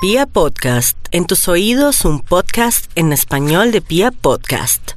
Pia 0.00 0.26
Podcast, 0.26 0.96
en 1.10 1.26
tus 1.26 1.48
oídos 1.48 2.04
un 2.04 2.20
podcast 2.20 2.88
en 2.94 3.12
español 3.12 3.72
de 3.72 3.80
Pia 3.80 4.12
Podcast. 4.12 4.92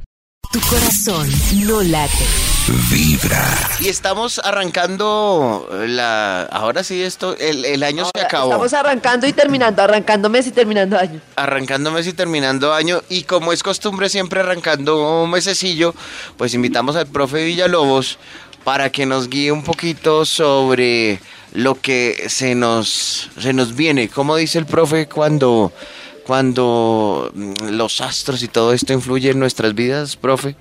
Tu 0.52 0.60
corazón 0.60 1.28
no 1.66 1.82
late. 1.82 2.24
Vibra. 2.88 3.44
Y 3.80 3.88
estamos 3.88 4.38
arrancando 4.38 5.68
la. 5.88 6.42
Ahora 6.42 6.84
sí, 6.84 7.02
esto. 7.02 7.36
El, 7.36 7.64
el 7.64 7.82
año 7.82 8.04
se 8.14 8.20
acabó. 8.20 8.52
Estamos 8.52 8.72
arrancando 8.74 9.26
y 9.26 9.32
terminando, 9.32 9.82
arrancando 9.82 10.28
mes 10.28 10.46
y 10.46 10.52
terminando 10.52 10.96
año. 10.96 11.20
Arrancando 11.34 11.90
mes 11.90 12.06
y 12.06 12.12
terminando 12.12 12.72
año. 12.72 13.02
Y 13.08 13.24
como 13.24 13.52
es 13.52 13.64
costumbre, 13.64 14.08
siempre 14.08 14.38
arrancando 14.38 15.24
un 15.24 15.30
mesecillo, 15.30 15.96
pues 16.36 16.54
invitamos 16.54 16.94
al 16.94 17.08
profe 17.08 17.42
Villalobos 17.44 18.18
para 18.64 18.90
que 18.90 19.06
nos 19.06 19.28
guíe 19.28 19.52
un 19.52 19.62
poquito 19.64 20.24
sobre 20.24 21.20
lo 21.52 21.80
que 21.80 22.26
se 22.28 22.54
nos, 22.54 23.30
se 23.38 23.52
nos 23.52 23.74
viene. 23.74 24.08
¿Cómo 24.08 24.36
dice 24.36 24.58
el 24.58 24.66
profe 24.66 25.06
cuando, 25.06 25.72
cuando 26.26 27.30
mm, 27.34 27.70
los 27.70 28.00
astros 28.00 28.42
y 28.42 28.48
todo 28.48 28.72
esto 28.72 28.92
influye 28.92 29.30
en 29.30 29.38
nuestras 29.38 29.74
vidas, 29.74 30.16
profe? 30.16 30.56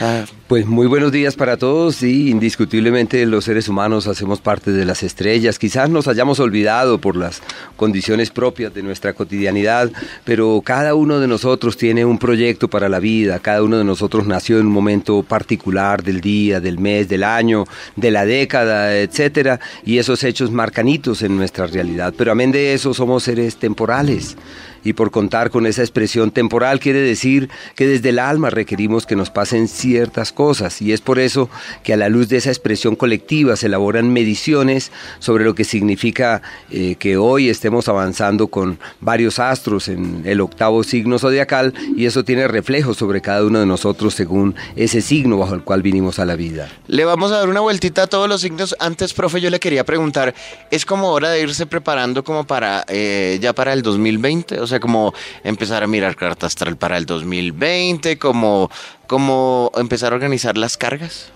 Ah, 0.00 0.24
Pues 0.48 0.66
muy 0.66 0.86
buenos 0.86 1.12
días 1.12 1.36
para 1.36 1.56
todos. 1.56 1.96
Sí, 1.96 2.30
indiscutiblemente 2.30 3.24
los 3.24 3.44
seres 3.44 3.68
humanos 3.68 4.06
hacemos 4.06 4.40
parte 4.40 4.72
de 4.72 4.84
las 4.84 5.02
estrellas. 5.02 5.58
Quizás 5.58 5.90
nos 5.90 6.08
hayamos 6.08 6.40
olvidado 6.40 6.98
por 6.98 7.14
las 7.14 7.40
condiciones 7.76 8.30
propias 8.30 8.74
de 8.74 8.82
nuestra 8.82 9.12
cotidianidad, 9.12 9.90
pero 10.24 10.60
cada 10.64 10.94
uno 10.94 11.20
de 11.20 11.28
nosotros 11.28 11.76
tiene 11.76 12.04
un 12.04 12.18
proyecto 12.18 12.68
para 12.68 12.88
la 12.88 12.98
vida. 12.98 13.38
Cada 13.38 13.62
uno 13.62 13.78
de 13.78 13.84
nosotros 13.84 14.26
nació 14.26 14.58
en 14.58 14.66
un 14.66 14.72
momento 14.72 15.22
particular 15.22 16.02
del 16.02 16.20
día, 16.20 16.60
del 16.60 16.78
mes, 16.78 17.08
del 17.08 17.22
año, 17.22 17.64
de 17.94 18.10
la 18.10 18.24
década, 18.24 18.98
etcétera, 18.98 19.60
y 19.84 19.98
esos 19.98 20.24
hechos 20.24 20.50
marcanitos 20.50 21.22
en 21.22 21.36
nuestra 21.36 21.66
realidad. 21.66 22.12
Pero 22.16 22.32
amén 22.32 22.50
de 22.50 22.74
eso 22.74 22.92
somos 22.92 23.22
seres 23.22 23.56
temporales. 23.56 24.36
Y 24.84 24.94
por 24.94 25.10
contar 25.10 25.50
con 25.50 25.66
esa 25.66 25.82
expresión 25.82 26.30
temporal 26.30 26.80
quiere 26.80 27.00
decir 27.00 27.50
que 27.74 27.86
desde 27.86 28.10
el 28.10 28.18
alma 28.18 28.50
requerimos 28.50 29.06
que 29.06 29.16
nos 29.16 29.30
pasen 29.30 29.68
ciertas 29.68 30.32
cosas 30.32 30.82
y 30.82 30.92
es 30.92 31.00
por 31.00 31.18
eso 31.18 31.48
que 31.82 31.92
a 31.92 31.96
la 31.96 32.08
luz 32.08 32.28
de 32.28 32.36
esa 32.36 32.50
expresión 32.50 32.96
colectiva 32.96 33.56
se 33.56 33.66
elaboran 33.66 34.12
mediciones 34.12 34.92
sobre 35.18 35.44
lo 35.44 35.54
que 35.54 35.64
significa 35.64 36.42
eh, 36.70 36.96
que 36.98 37.16
hoy 37.16 37.48
estemos 37.48 37.88
avanzando 37.88 38.48
con 38.48 38.78
varios 39.00 39.38
astros 39.38 39.88
en 39.88 40.22
el 40.24 40.40
octavo 40.40 40.82
signo 40.84 41.18
zodiacal 41.18 41.74
y 41.96 42.06
eso 42.06 42.24
tiene 42.24 42.48
reflejo 42.48 42.94
sobre 42.94 43.20
cada 43.20 43.44
uno 43.44 43.60
de 43.60 43.66
nosotros 43.66 44.14
según 44.14 44.54
ese 44.76 45.00
signo 45.00 45.38
bajo 45.38 45.54
el 45.54 45.62
cual 45.62 45.82
vinimos 45.82 46.18
a 46.18 46.24
la 46.24 46.36
vida. 46.36 46.68
Le 46.86 47.04
vamos 47.04 47.32
a 47.32 47.38
dar 47.38 47.48
una 47.48 47.60
vueltita 47.60 48.04
a 48.04 48.06
todos 48.06 48.28
los 48.28 48.40
signos. 48.40 48.74
Antes, 48.78 49.12
profe, 49.14 49.40
yo 49.40 49.50
le 49.50 49.60
quería 49.60 49.84
preguntar, 49.84 50.34
¿es 50.70 50.84
como 50.84 51.10
hora 51.10 51.30
de 51.30 51.40
irse 51.40 51.66
preparando 51.66 52.24
como 52.24 52.44
para 52.44 52.84
eh, 52.88 53.38
ya 53.40 53.52
para 53.52 53.72
el 53.72 53.82
2020? 53.82 54.60
O 54.60 54.66
sea, 54.66 54.71
como 54.80 55.14
empezar 55.44 55.82
a 55.82 55.86
mirar 55.86 56.16
carta 56.16 56.46
astral 56.46 56.76
para 56.76 56.96
el 56.96 57.06
2020, 57.06 58.18
como, 58.18 58.70
como 59.06 59.70
empezar 59.76 60.12
a 60.12 60.16
organizar 60.16 60.56
las 60.56 60.76
cargas. 60.76 61.32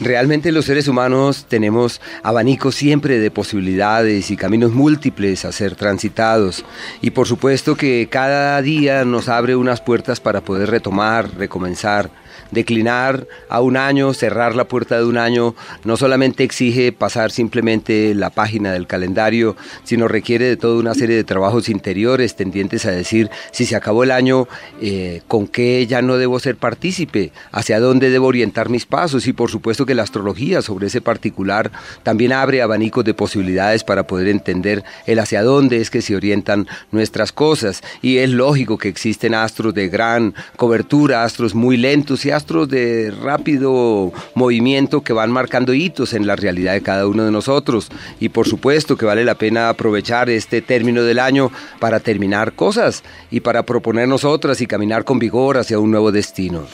Realmente 0.00 0.52
los 0.52 0.64
seres 0.64 0.88
humanos 0.88 1.46
tenemos 1.48 2.00
abanicos 2.22 2.74
siempre 2.74 3.18
de 3.18 3.30
posibilidades 3.30 4.30
y 4.30 4.36
caminos 4.36 4.72
múltiples 4.72 5.44
a 5.44 5.52
ser 5.52 5.76
transitados. 5.76 6.64
Y 7.00 7.10
por 7.10 7.26
supuesto 7.28 7.76
que 7.76 8.08
cada 8.10 8.60
día 8.60 9.04
nos 9.04 9.28
abre 9.28 9.56
unas 9.56 9.80
puertas 9.80 10.20
para 10.20 10.40
poder 10.40 10.70
retomar, 10.70 11.30
recomenzar. 11.36 12.10
Declinar 12.54 13.26
a 13.48 13.60
un 13.60 13.76
año, 13.76 14.14
cerrar 14.14 14.54
la 14.54 14.68
puerta 14.68 14.96
de 14.96 15.04
un 15.04 15.18
año, 15.18 15.54
no 15.84 15.96
solamente 15.96 16.44
exige 16.44 16.92
pasar 16.92 17.32
simplemente 17.32 18.14
la 18.14 18.30
página 18.30 18.72
del 18.72 18.86
calendario, 18.86 19.56
sino 19.82 20.06
requiere 20.06 20.46
de 20.46 20.56
toda 20.56 20.78
una 20.78 20.94
serie 20.94 21.16
de 21.16 21.24
trabajos 21.24 21.68
interiores 21.68 22.36
tendientes 22.36 22.86
a 22.86 22.92
decir 22.92 23.28
si 23.50 23.66
se 23.66 23.74
acabó 23.74 24.04
el 24.04 24.12
año, 24.12 24.46
eh, 24.80 25.22
con 25.26 25.48
qué 25.48 25.84
ya 25.86 26.00
no 26.00 26.16
debo 26.16 26.38
ser 26.38 26.56
partícipe, 26.56 27.32
hacia 27.50 27.80
dónde 27.80 28.10
debo 28.10 28.28
orientar 28.28 28.68
mis 28.68 28.86
pasos 28.86 29.26
y 29.26 29.32
por 29.32 29.50
supuesto 29.50 29.84
que 29.84 29.94
la 29.94 30.04
astrología 30.04 30.62
sobre 30.62 30.86
ese 30.86 31.00
particular 31.00 31.72
también 32.04 32.32
abre 32.32 32.62
abanicos 32.62 33.04
de 33.04 33.14
posibilidades 33.14 33.82
para 33.82 34.06
poder 34.06 34.28
entender 34.28 34.84
el 35.06 35.18
hacia 35.18 35.42
dónde 35.42 35.80
es 35.80 35.90
que 35.90 36.02
se 36.02 36.14
orientan 36.14 36.68
nuestras 36.92 37.32
cosas. 37.32 37.82
Y 38.00 38.18
es 38.18 38.30
lógico 38.30 38.78
que 38.78 38.88
existen 38.88 39.34
astros 39.34 39.74
de 39.74 39.88
gran 39.88 40.34
cobertura, 40.56 41.24
astros 41.24 41.54
muy 41.54 41.76
lentos 41.76 42.24
y 42.24 42.30
astros 42.30 42.43
de 42.44 43.10
rápido 43.10 44.12
movimiento 44.34 45.02
que 45.02 45.14
van 45.14 45.30
marcando 45.30 45.72
hitos 45.72 46.12
en 46.12 46.26
la 46.26 46.36
realidad 46.36 46.74
de 46.74 46.82
cada 46.82 47.06
uno 47.06 47.24
de 47.24 47.32
nosotros 47.32 47.88
y 48.20 48.28
por 48.28 48.46
supuesto 48.46 48.96
que 48.96 49.06
vale 49.06 49.24
la 49.24 49.34
pena 49.34 49.70
aprovechar 49.70 50.28
este 50.28 50.60
término 50.60 51.02
del 51.02 51.20
año 51.20 51.50
para 51.80 52.00
terminar 52.00 52.52
cosas 52.52 53.02
y 53.30 53.40
para 53.40 53.62
proponernos 53.62 54.24
otras 54.24 54.60
y 54.60 54.66
caminar 54.66 55.04
con 55.04 55.18
vigor 55.18 55.56
hacia 55.56 55.78
un 55.78 55.90
nuevo 55.90 56.12
destino. 56.12 56.66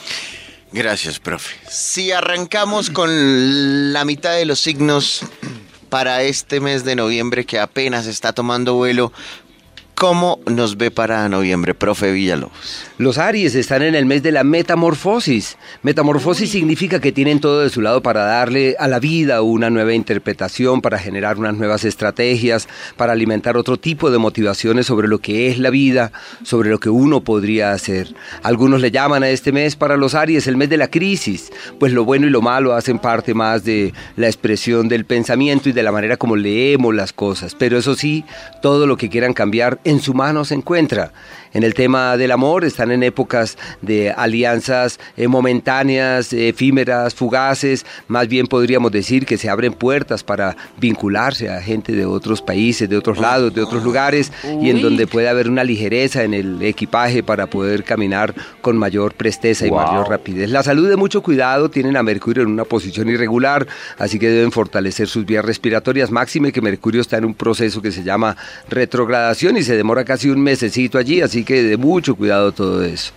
Gracias, 0.73 1.19
profe. 1.19 1.55
Si 1.69 2.11
arrancamos 2.11 2.89
con 2.89 3.93
la 3.93 4.03
mitad 4.03 4.35
de 4.35 4.45
los 4.45 4.59
signos 4.59 5.21
para 5.89 6.23
este 6.23 6.59
mes 6.59 6.85
de 6.85 6.95
noviembre 6.95 7.45
que 7.45 7.59
apenas 7.59 8.07
está 8.07 8.33
tomando 8.33 8.75
vuelo, 8.75 9.11
¿cómo 10.01 10.39
nos 10.47 10.77
ve 10.77 10.89
para 10.89 11.29
noviembre, 11.29 11.75
profe 11.75 12.11
Villalobos? 12.11 12.87
Los 12.97 13.19
Aries 13.19 13.53
están 13.53 13.83
en 13.83 13.93
el 13.93 14.07
mes 14.07 14.23
de 14.23 14.31
la 14.31 14.43
metamorfosis. 14.43 15.57
Metamorfosis 15.83 16.49
significa 16.49 16.99
que 16.99 17.11
tienen 17.11 17.39
todo 17.39 17.59
de 17.61 17.69
su 17.69 17.81
lado 17.81 18.01
para 18.01 18.23
darle 18.23 18.75
a 18.79 18.87
la 18.87 18.99
vida 18.99 19.43
una 19.43 19.69
nueva 19.69 19.93
interpretación, 19.93 20.81
para 20.81 20.97
generar 20.97 21.37
unas 21.37 21.55
nuevas 21.55 21.85
estrategias, 21.85 22.67
para 22.97 23.13
alimentar 23.13 23.57
otro 23.57 23.77
tipo 23.77 24.09
de 24.09 24.17
motivaciones 24.17 24.87
sobre 24.87 25.07
lo 25.07 25.19
que 25.19 25.49
es 25.49 25.59
la 25.59 25.69
vida, 25.69 26.11
sobre 26.41 26.71
lo 26.71 26.79
que 26.79 26.89
uno 26.89 27.21
podría 27.21 27.71
hacer. 27.71 28.15
Algunos 28.41 28.81
le 28.81 28.89
llaman 28.89 29.21
a 29.21 29.29
este 29.29 29.51
mes 29.51 29.75
para 29.75 29.97
los 29.97 30.15
Aries 30.15 30.47
el 30.47 30.57
mes 30.57 30.69
de 30.69 30.77
la 30.77 30.89
crisis, 30.89 31.51
pues 31.79 31.93
lo 31.93 32.05
bueno 32.05 32.25
y 32.25 32.31
lo 32.31 32.41
malo 32.41 32.73
hacen 32.73 32.97
parte 32.97 33.35
más 33.35 33.63
de 33.63 33.93
la 34.15 34.25
expresión 34.25 34.87
del 34.87 35.05
pensamiento 35.05 35.69
y 35.69 35.73
de 35.73 35.83
la 35.83 35.91
manera 35.91 36.17
como 36.17 36.35
leemos 36.35 36.95
las 36.95 37.13
cosas. 37.13 37.53
Pero 37.53 37.77
eso 37.77 37.93
sí, 37.93 38.25
todo 38.63 38.87
lo 38.87 38.97
que 38.97 39.09
quieran 39.09 39.33
cambiar 39.33 39.79
en 39.91 40.01
su 40.01 40.13
mano 40.13 40.43
se 40.43 40.55
encuentra. 40.55 41.11
En 41.53 41.63
el 41.63 41.73
tema 41.73 42.15
del 42.15 42.31
amor 42.31 42.63
están 42.63 42.91
en 42.91 43.03
épocas 43.03 43.57
de 43.81 44.11
alianzas 44.11 44.99
eh, 45.17 45.27
momentáneas, 45.27 46.31
eh, 46.31 46.49
efímeras, 46.49 47.13
fugaces. 47.13 47.85
Más 48.07 48.27
bien 48.27 48.47
podríamos 48.47 48.91
decir 48.91 49.25
que 49.25 49.37
se 49.37 49.49
abren 49.49 49.73
puertas 49.73 50.23
para 50.23 50.55
vincularse 50.77 51.49
a 51.49 51.61
gente 51.61 51.91
de 51.91 52.05
otros 52.05 52.41
países, 52.41 52.89
de 52.89 52.97
otros 52.97 53.19
lados, 53.19 53.53
de 53.53 53.61
otros 53.61 53.83
lugares 53.83 54.31
y 54.61 54.69
en 54.69 54.81
donde 54.81 55.07
puede 55.07 55.27
haber 55.27 55.49
una 55.49 55.63
ligereza 55.63 56.23
en 56.23 56.33
el 56.33 56.61
equipaje 56.61 57.21
para 57.21 57.47
poder 57.47 57.83
caminar 57.83 58.33
con 58.61 58.77
mayor 58.77 59.13
presteza 59.13 59.67
y 59.67 59.71
mayor 59.71 60.09
rapidez. 60.09 60.49
La 60.49 60.63
salud 60.63 60.87
de 60.87 60.95
mucho 60.95 61.21
cuidado 61.21 61.69
tienen 61.69 61.97
a 61.97 62.03
Mercurio 62.03 62.43
en 62.43 62.49
una 62.49 62.63
posición 62.63 63.09
irregular, 63.09 63.67
así 63.97 64.19
que 64.19 64.29
deben 64.29 64.51
fortalecer 64.51 65.07
sus 65.07 65.25
vías 65.25 65.43
respiratorias. 65.43 66.11
Máxime 66.11 66.51
que 66.51 66.61
Mercurio 66.61 67.01
está 67.01 67.17
en 67.17 67.25
un 67.25 67.33
proceso 67.33 67.81
que 67.81 67.91
se 67.91 68.03
llama 68.03 68.37
retrogradación 68.69 69.57
y 69.57 69.63
se 69.63 69.75
demora 69.75 70.05
casi 70.05 70.29
un 70.29 70.41
mesecito 70.41 70.97
allí, 70.97 71.21
así 71.21 71.40
que 71.43 71.63
de 71.63 71.77
mucho 71.77 72.15
cuidado 72.15 72.51
todo 72.51 72.83
eso. 72.83 73.13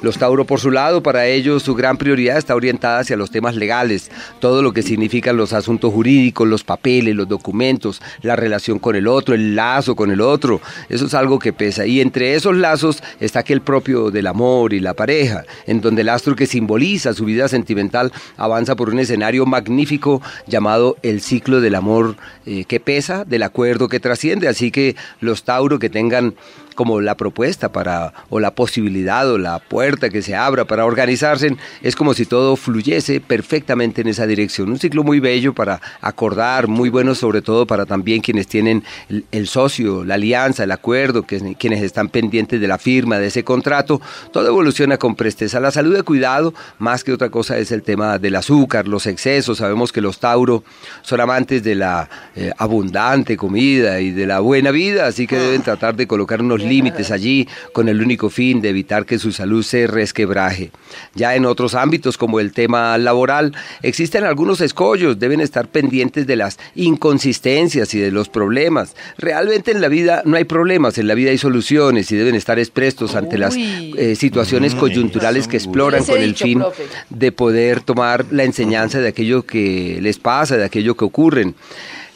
Los 0.00 0.16
Tauro 0.16 0.44
por 0.44 0.60
su 0.60 0.70
lado, 0.70 1.02
para 1.02 1.26
ellos 1.26 1.62
su 1.62 1.74
gran 1.74 1.96
prioridad 1.96 2.38
está 2.38 2.54
orientada 2.54 3.00
hacia 3.00 3.16
los 3.16 3.30
temas 3.30 3.56
legales, 3.56 4.10
todo 4.38 4.62
lo 4.62 4.72
que 4.72 4.82
significan 4.82 5.36
los 5.36 5.52
asuntos 5.52 5.92
jurídicos, 5.92 6.46
los 6.46 6.62
papeles, 6.62 7.16
los 7.16 7.28
documentos, 7.28 8.00
la 8.22 8.36
relación 8.36 8.78
con 8.78 8.94
el 8.94 9.08
otro, 9.08 9.34
el 9.34 9.56
lazo 9.56 9.96
con 9.96 10.10
el 10.10 10.20
otro, 10.20 10.60
eso 10.88 11.06
es 11.06 11.14
algo 11.14 11.38
que 11.38 11.52
pesa. 11.52 11.84
Y 11.84 12.00
entre 12.00 12.34
esos 12.34 12.56
lazos 12.56 13.02
está 13.18 13.40
aquel 13.40 13.60
propio 13.60 14.10
del 14.10 14.28
amor 14.28 14.72
y 14.72 14.80
la 14.80 14.94
pareja, 14.94 15.44
en 15.66 15.80
donde 15.80 16.02
el 16.02 16.08
astro 16.10 16.36
que 16.36 16.46
simboliza 16.46 17.12
su 17.12 17.24
vida 17.24 17.48
sentimental 17.48 18.12
avanza 18.36 18.76
por 18.76 18.90
un 18.90 19.00
escenario 19.00 19.46
magnífico 19.46 20.22
llamado 20.46 20.96
el 21.02 21.20
ciclo 21.20 21.60
del 21.60 21.74
amor 21.74 22.16
eh, 22.46 22.64
que 22.66 22.78
pesa, 22.78 23.24
del 23.24 23.42
acuerdo 23.42 23.88
que 23.88 24.00
trasciende. 24.00 24.46
Así 24.46 24.70
que 24.70 24.94
los 25.20 25.42
Tauro 25.42 25.78
que 25.78 25.90
tengan 25.90 26.34
como 26.78 27.00
la 27.00 27.16
propuesta 27.16 27.72
para 27.72 28.12
o 28.30 28.38
la 28.38 28.52
posibilidad 28.52 29.28
o 29.28 29.36
la 29.36 29.58
puerta 29.58 30.10
que 30.10 30.22
se 30.22 30.36
abra 30.36 30.64
para 30.64 30.84
organizarse, 30.84 31.56
es 31.82 31.96
como 31.96 32.14
si 32.14 32.24
todo 32.24 32.54
fluyese 32.54 33.20
perfectamente 33.20 34.02
en 34.02 34.06
esa 34.06 34.28
dirección. 34.28 34.70
Un 34.70 34.78
ciclo 34.78 35.02
muy 35.02 35.18
bello 35.18 35.52
para 35.52 35.80
acordar, 36.00 36.68
muy 36.68 36.88
bueno 36.88 37.16
sobre 37.16 37.42
todo 37.42 37.66
para 37.66 37.84
también 37.84 38.20
quienes 38.20 38.46
tienen 38.46 38.84
el, 39.08 39.24
el 39.32 39.48
socio, 39.48 40.04
la 40.04 40.14
alianza, 40.14 40.62
el 40.62 40.70
acuerdo, 40.70 41.24
que, 41.24 41.56
quienes 41.58 41.82
están 41.82 42.10
pendientes 42.10 42.60
de 42.60 42.68
la 42.68 42.78
firma 42.78 43.18
de 43.18 43.26
ese 43.26 43.42
contrato. 43.42 44.00
Todo 44.32 44.46
evoluciona 44.46 44.98
con 44.98 45.16
presteza. 45.16 45.58
La 45.58 45.72
salud 45.72 45.96
de 45.96 46.04
cuidado, 46.04 46.54
más 46.78 47.02
que 47.02 47.12
otra 47.12 47.28
cosa, 47.28 47.58
es 47.58 47.72
el 47.72 47.82
tema 47.82 48.20
del 48.20 48.36
azúcar, 48.36 48.86
los 48.86 49.08
excesos. 49.08 49.58
Sabemos 49.58 49.90
que 49.90 50.00
los 50.00 50.20
Tauro 50.20 50.62
son 51.02 51.20
amantes 51.20 51.64
de 51.64 51.74
la 51.74 52.08
eh, 52.36 52.52
abundante 52.56 53.36
comida 53.36 54.00
y 54.00 54.12
de 54.12 54.26
la 54.28 54.38
buena 54.38 54.70
vida, 54.70 55.08
así 55.08 55.26
que 55.26 55.36
deben 55.36 55.62
tratar 55.62 55.96
de 55.96 56.06
colocar 56.06 56.40
unos 56.40 56.67
límites 56.68 57.10
allí 57.10 57.48
con 57.72 57.88
el 57.88 58.00
único 58.00 58.30
fin 58.30 58.60
de 58.60 58.70
evitar 58.70 59.06
que 59.06 59.18
su 59.18 59.32
salud 59.32 59.62
se 59.62 59.86
resquebraje. 59.86 60.70
Ya 61.14 61.34
en 61.34 61.46
otros 61.46 61.74
ámbitos 61.74 62.16
como 62.18 62.40
el 62.40 62.52
tema 62.52 62.96
laboral 62.98 63.54
existen 63.82 64.24
algunos 64.24 64.60
escollos, 64.60 65.18
deben 65.18 65.40
estar 65.40 65.68
pendientes 65.68 66.26
de 66.26 66.36
las 66.36 66.58
inconsistencias 66.74 67.94
y 67.94 67.98
de 67.98 68.10
los 68.10 68.28
problemas. 68.28 68.94
Realmente 69.16 69.70
en 69.70 69.80
la 69.80 69.88
vida 69.88 70.22
no 70.24 70.36
hay 70.36 70.44
problemas, 70.44 70.98
en 70.98 71.08
la 71.08 71.14
vida 71.14 71.30
hay 71.30 71.38
soluciones 71.38 72.10
y 72.12 72.16
deben 72.16 72.34
estar 72.34 72.58
exprestos 72.58 73.14
ante 73.14 73.38
las 73.38 73.54
eh, 73.56 74.14
situaciones 74.16 74.74
coyunturales 74.74 75.48
que 75.48 75.56
exploran 75.56 76.04
con 76.04 76.20
el 76.20 76.32
dicho, 76.32 76.44
fin 76.44 76.58
profe. 76.58 76.84
de 77.10 77.32
poder 77.32 77.80
tomar 77.80 78.26
la 78.30 78.44
enseñanza 78.44 79.00
de 79.00 79.08
aquello 79.08 79.44
que 79.44 79.98
les 80.00 80.18
pasa, 80.18 80.56
de 80.56 80.64
aquello 80.64 80.96
que 80.96 81.04
ocurren. 81.04 81.54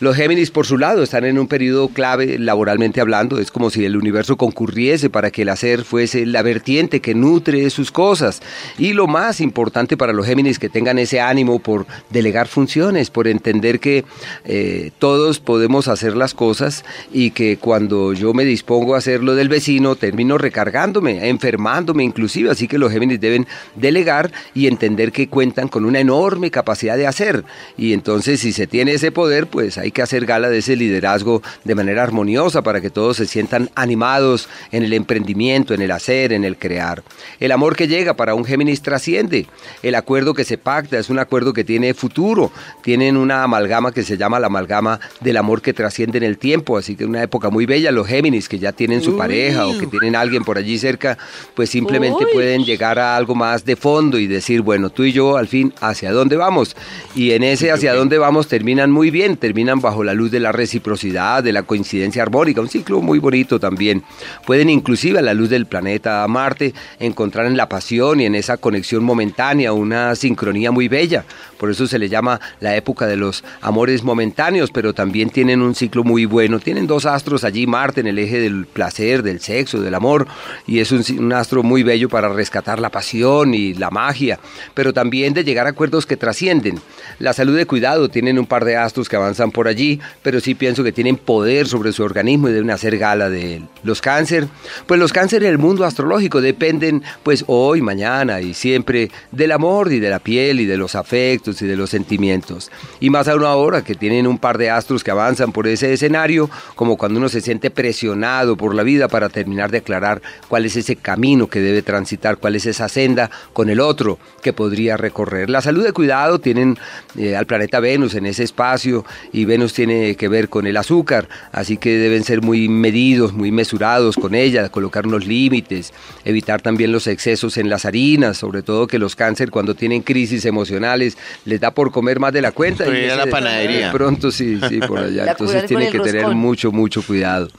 Los 0.03 0.17
Géminis, 0.17 0.51
por 0.51 0.67
su 0.67 0.79
lado, 0.79 1.05
están 1.05 1.25
en 1.27 1.39
un 1.39 1.47
periodo 1.47 1.87
clave 1.87 2.37
laboralmente 2.37 3.01
hablando. 3.01 3.39
Es 3.39 3.53
como 3.53 3.71
si 3.71 3.85
el 3.85 3.97
universo 3.97 4.37
concurriese 4.37 5.11
para 5.11 5.31
que 5.31 5.43
el 5.43 5.49
hacer 5.49 5.85
fuese 5.85 6.27
la 6.27 6.43
vertiente 6.43 6.99
que 6.99 7.15
nutre 7.15 7.71
sus 7.71 7.93
cosas. 7.93 8.43
Y 8.79 8.95
lo 8.95 9.07
más 9.07 9.41
importante 9.41 9.97
para 9.97 10.13
los 10.13 10.27
Géminis, 10.27 10.59
que 10.59 10.69
tengan 10.69 10.99
ese 10.99 11.21
ánimo 11.21 11.61
por 11.61 11.87
delegar 12.11 12.49
funciones, 12.49 13.11
por 13.11 13.29
entender 13.29 13.79
que 13.79 14.05
eh, 14.45 14.91
todos 14.99 15.39
podemos 15.39 15.87
hacer 15.87 16.17
las 16.17 16.35
cosas 16.35 16.85
y 17.13 17.31
que 17.31 17.59
cuando 17.59 18.13
yo 18.13 18.35
me 18.35 18.45
dispongo 18.45 18.97
a 18.97 18.99
hacer 18.99 19.23
lo 19.23 19.37
del 19.37 19.49
vecino, 19.49 19.95
termino 19.95 20.37
recargándome, 20.37 21.29
enfermándome 21.29 22.03
inclusive. 22.03 22.51
Así 22.51 22.67
que 22.67 22.77
los 22.77 22.91
Géminis 22.91 23.21
deben 23.21 23.47
delegar 23.77 24.33
y 24.53 24.67
entender 24.67 25.13
que 25.13 25.29
cuentan 25.29 25.69
con 25.69 25.85
una 25.85 26.01
enorme 26.01 26.51
capacidad 26.51 26.97
de 26.97 27.07
hacer. 27.07 27.45
Y 27.79 27.93
entonces 27.93 28.41
si 28.41 28.53
se 28.53 28.67
tiene 28.67 28.95
ese 28.95 29.13
poder, 29.13 29.47
pues 29.47 29.79
hay 29.79 29.92
que 29.93 30.03
hacer 30.03 30.27
gala 30.27 30.49
de 30.49 30.59
ese 30.59 30.77
liderazgo 30.77 31.43
de 31.65 31.75
manera 31.75 32.03
armoniosa 32.03 32.62
para 32.62 32.81
que 32.81 32.91
todos 32.91 33.17
se 33.19 33.27
sientan 33.27 33.71
animados 33.75 34.49
en 34.71 34.83
el 34.83 34.93
emprendimiento, 34.93 35.75
en 35.75 35.83
el 35.83 35.91
hacer, 35.91 36.33
en 36.33 36.44
el 36.44 36.56
crear. 36.56 37.03
El 37.41 37.53
amor 37.53 37.77
que 37.77 37.89
llega 37.89 38.15
para 38.15 38.35
un 38.35 38.44
Géminis 38.44 38.83
trasciende. 38.83 39.47
El 39.83 39.94
acuerdo 39.94 40.35
que 40.35 40.44
se 40.44 40.59
pacta 40.59 40.99
es 40.99 41.11
un 41.11 41.19
acuerdo 41.19 41.53
que 41.53 41.65
tiene 41.65 41.94
futuro. 41.94 42.50
Tienen 42.83 43.17
una 43.17 43.44
amalgama 43.44 43.93
que 43.93 44.03
se 44.03 44.17
llama 44.17 44.41
la 44.41 44.47
amalgama 44.47 45.00
del 45.21 45.37
amor 45.37 45.62
que 45.62 45.73
trasciende 45.73 46.19
en 46.19 46.25
el 46.25 46.39
tiempo. 46.39 46.77
Así 46.77 46.97
que 46.97 47.05
una 47.05 47.23
época 47.23 47.50
muy 47.50 47.67
bella. 47.67 47.91
Los 47.91 48.06
Géminis 48.06 48.49
que 48.49 48.59
ya 48.59 48.73
tienen 48.73 49.03
su 49.03 49.17
pareja 49.17 49.67
o 49.67 49.79
que 49.79 49.87
tienen 49.87 50.17
a 50.17 50.21
alguien 50.21 50.44
por 50.44 50.59
allí 50.59 50.79
cerca, 50.79 51.19
pues 51.55 51.71
simplemente 51.71 52.25
Uy. 52.25 52.33
pueden 52.33 52.65
llegar 52.65 52.99
a 52.99 53.17
algo 53.17 53.35
más 53.35 53.65
de 53.65 53.77
fondo 53.77 54.19
y 54.19 54.27
decir, 54.27 54.62
bueno, 54.62 54.91
tú 54.91 55.05
y 55.05 55.12
yo 55.12 55.37
al 55.37 55.49
fin, 55.49 55.73
¿hacia 55.81 56.12
dónde 56.12 56.37
vamos? 56.37 56.77
Y 57.15 57.33
en 57.33 57.43
ese 57.43 57.71
hacia 57.71 57.94
dónde 57.94 58.19
vamos 58.19 58.49
terminan 58.49 58.91
muy 58.91 59.11
bien, 59.11 59.37
terminan 59.37 59.72
bajo 59.81 60.05
la 60.05 60.15
luz 60.15 60.31
de 60.31 60.41
la 60.41 60.53
reciprocidad, 60.53 61.43
de 61.43 61.53
la 61.53 61.63
coincidencia 61.63 62.23
armónica, 62.23 62.61
un 62.61 62.69
ciclo 62.69 63.01
muy 63.01 63.19
bonito 63.19 63.59
también. 63.59 64.03
Pueden 64.47 64.71
inclusive 64.71 65.19
a 65.19 65.23
la 65.23 65.35
luz 65.35 65.49
del 65.49 65.67
planeta 65.67 66.27
Marte 66.29 66.75
encontrar 66.99 67.47
en 67.47 67.57
la 67.57 67.69
pasión 67.69 68.21
y 68.21 68.27
en 68.27 68.35
esa 68.35 68.57
conexión 68.57 69.05
momentánea 69.05 69.73
una 69.73 70.15
sincronía 70.15 70.71
muy 70.71 70.89
bella. 70.89 71.25
Por 71.59 71.71
eso 71.71 71.87
se 71.87 71.99
le 71.99 72.09
llama 72.09 72.41
la 72.59 72.75
época 72.75 73.07
de 73.07 73.17
los 73.17 73.45
amores 73.61 74.03
momentáneos, 74.03 74.71
pero 74.73 74.95
también 74.95 75.31
tienen 75.31 75.63
un 75.63 75.77
ciclo 75.77 76.03
muy 76.03 76.25
bueno. 76.25 76.59
Tienen 76.59 76.89
dos 76.89 77.07
astros 77.07 77.45
allí, 77.45 77.69
Marte 77.69 78.01
en 78.01 78.09
el 78.09 78.19
eje 78.19 78.41
del 78.41 78.67
placer, 78.67 79.23
del 79.23 79.41
sexo, 79.41 79.81
del 79.81 79.95
amor, 79.95 80.27
y 80.67 80.81
es 80.81 80.91
un, 80.91 81.05
un 81.21 81.33
astro 81.33 81.63
muy 81.63 81.85
bello 81.85 82.09
para 82.09 82.29
rescatar 82.29 82.81
la 82.81 82.91
pasión 82.91 83.55
y 83.55 83.75
la 83.75 83.91
magia, 83.91 84.41
pero 84.75 84.93
también 84.93 85.35
de 85.35 85.45
llegar 85.45 85.67
a 85.67 85.71
acuerdos 85.71 86.05
que 86.05 86.17
trascienden. 86.17 86.81
La 87.19 87.33
salud 87.33 87.57
de 87.57 87.67
cuidado 87.67 88.09
tienen 88.09 88.39
un 88.39 88.47
par 88.47 88.65
de 88.65 88.77
astros 88.77 89.09
que 89.09 89.17
avanzan 89.17 89.53
por 89.53 89.62
allí, 89.69 90.00
pero 90.23 90.41
sí 90.41 90.55
pienso 90.55 90.85
que 90.85 90.93
tienen 90.93 91.17
poder 91.17 91.67
sobre 91.67 91.93
su 91.93 92.03
organismo 92.03 92.49
y 92.49 92.53
deben 92.53 92.70
hacer 92.70 92.99
gala 92.99 93.31
de 93.31 93.56
él. 93.56 93.69
Los 93.82 94.00
cáncer, 94.00 94.49
pues 94.87 94.99
los 94.99 95.12
cánceres 95.12 95.49
del 95.49 95.59
mundo 95.59 95.85
astrológico 95.85 96.41
dependen 96.41 97.03
pues 97.23 97.44
hoy, 97.47 97.81
mañana 97.81 98.41
y 98.41 98.55
siempre 98.55 99.11
del 99.31 99.53
amor 99.53 99.93
y 99.93 100.00
de 100.00 100.11
la 100.11 100.19
piel 100.19 100.61
y 100.61 100.67
de 100.67 100.76
los 100.76 100.94
afectos 100.94 101.61
y 101.62 101.67
de 101.67 101.76
los 101.76 101.91
sentimientos. 101.91 102.70
Y 103.00 103.11
más 103.11 103.29
aún 103.29 103.44
ahora 103.44 103.82
que 103.82 103.94
tienen 103.94 104.26
un 104.26 104.38
par 104.38 104.59
de 104.59 104.70
astros 104.70 105.05
que 105.05 105.11
avanzan 105.11 105.53
por 105.53 105.67
ese 105.67 105.93
escenario, 105.93 106.50
como 106.75 106.97
cuando 106.97 107.19
uno 107.19 107.29
se 107.29 107.41
siente 107.41 107.70
presionado 107.70 108.56
por 108.56 108.75
la 108.75 108.82
vida 108.82 109.08
para 109.08 109.29
terminar 109.29 109.70
de 109.70 109.79
aclarar 109.79 110.23
cuál 110.49 110.67
es 110.67 110.76
ese 110.76 110.97
camino 110.97 111.49
que 111.49 111.61
debe 111.61 111.82
transitar, 111.82 112.38
cuál 112.38 112.56
es 112.56 112.67
esa 112.67 112.88
senda 112.88 113.31
con 113.53 113.70
el 113.70 113.81
otro 113.81 114.19
que 114.43 114.53
podría 114.53 114.97
recorrer. 114.97 115.50
La 115.50 115.61
salud 115.61 115.85
de 115.85 115.93
cuidado 115.93 116.38
tienen 116.38 116.79
eh, 117.17 117.37
al 117.37 117.47
planeta 117.47 117.81
Venus 117.81 118.15
en 118.15 118.26
ese 118.26 118.44
espacio 118.44 119.05
y 119.32 119.44
Venus 119.53 119.75
tiene 119.75 120.15
que 120.15 120.29
ver 120.29 120.49
con 120.49 120.67
el 120.67 120.79
azúcar, 120.79 121.29
así 121.53 121.77
que 121.77 121.99
deben 121.99 122.25
ser 122.25 122.41
muy 122.41 122.71
medidos, 122.71 123.35
muy 123.35 123.51
mesurados 123.51 124.17
con 124.17 124.35
ella, 124.35 124.71
colocar 124.71 125.07
unos 125.07 125.27
límites, 125.27 125.93
evitar 126.25 126.63
también 126.63 126.91
los 126.91 127.07
excesos 127.07 127.59
en 127.59 127.69
las 127.69 127.85
harinas, 127.85 128.39
sobre 128.39 128.63
todo 128.63 128.87
que 128.87 128.99
los 128.99 129.15
cáncer 129.15 129.51
cuando 129.51 129.75
tienen 129.75 130.01
crisis 130.01 130.47
emocionales 130.47 131.19
les 131.45 131.61
da 131.61 131.71
por 131.71 131.93
comer 131.93 132.19
más 132.19 132.33
de 132.33 132.41
la 132.41 132.53
cuenta. 132.53 132.85
Pero 132.85 132.97
ir 132.97 133.11
a 133.11 133.17
la 133.17 133.27
panadería. 133.27 133.89
De 133.89 133.93
pronto 133.93 134.31
sí, 134.31 134.59
sí, 134.71 134.81
por 134.81 134.99
allá. 135.05 135.27
La 135.27 135.33
Entonces 135.33 135.67
tienen 135.67 135.93
que 135.93 136.01
tener 136.01 136.27
mucho, 136.29 136.73
mucho 136.73 137.03
cuidado. 137.03 137.49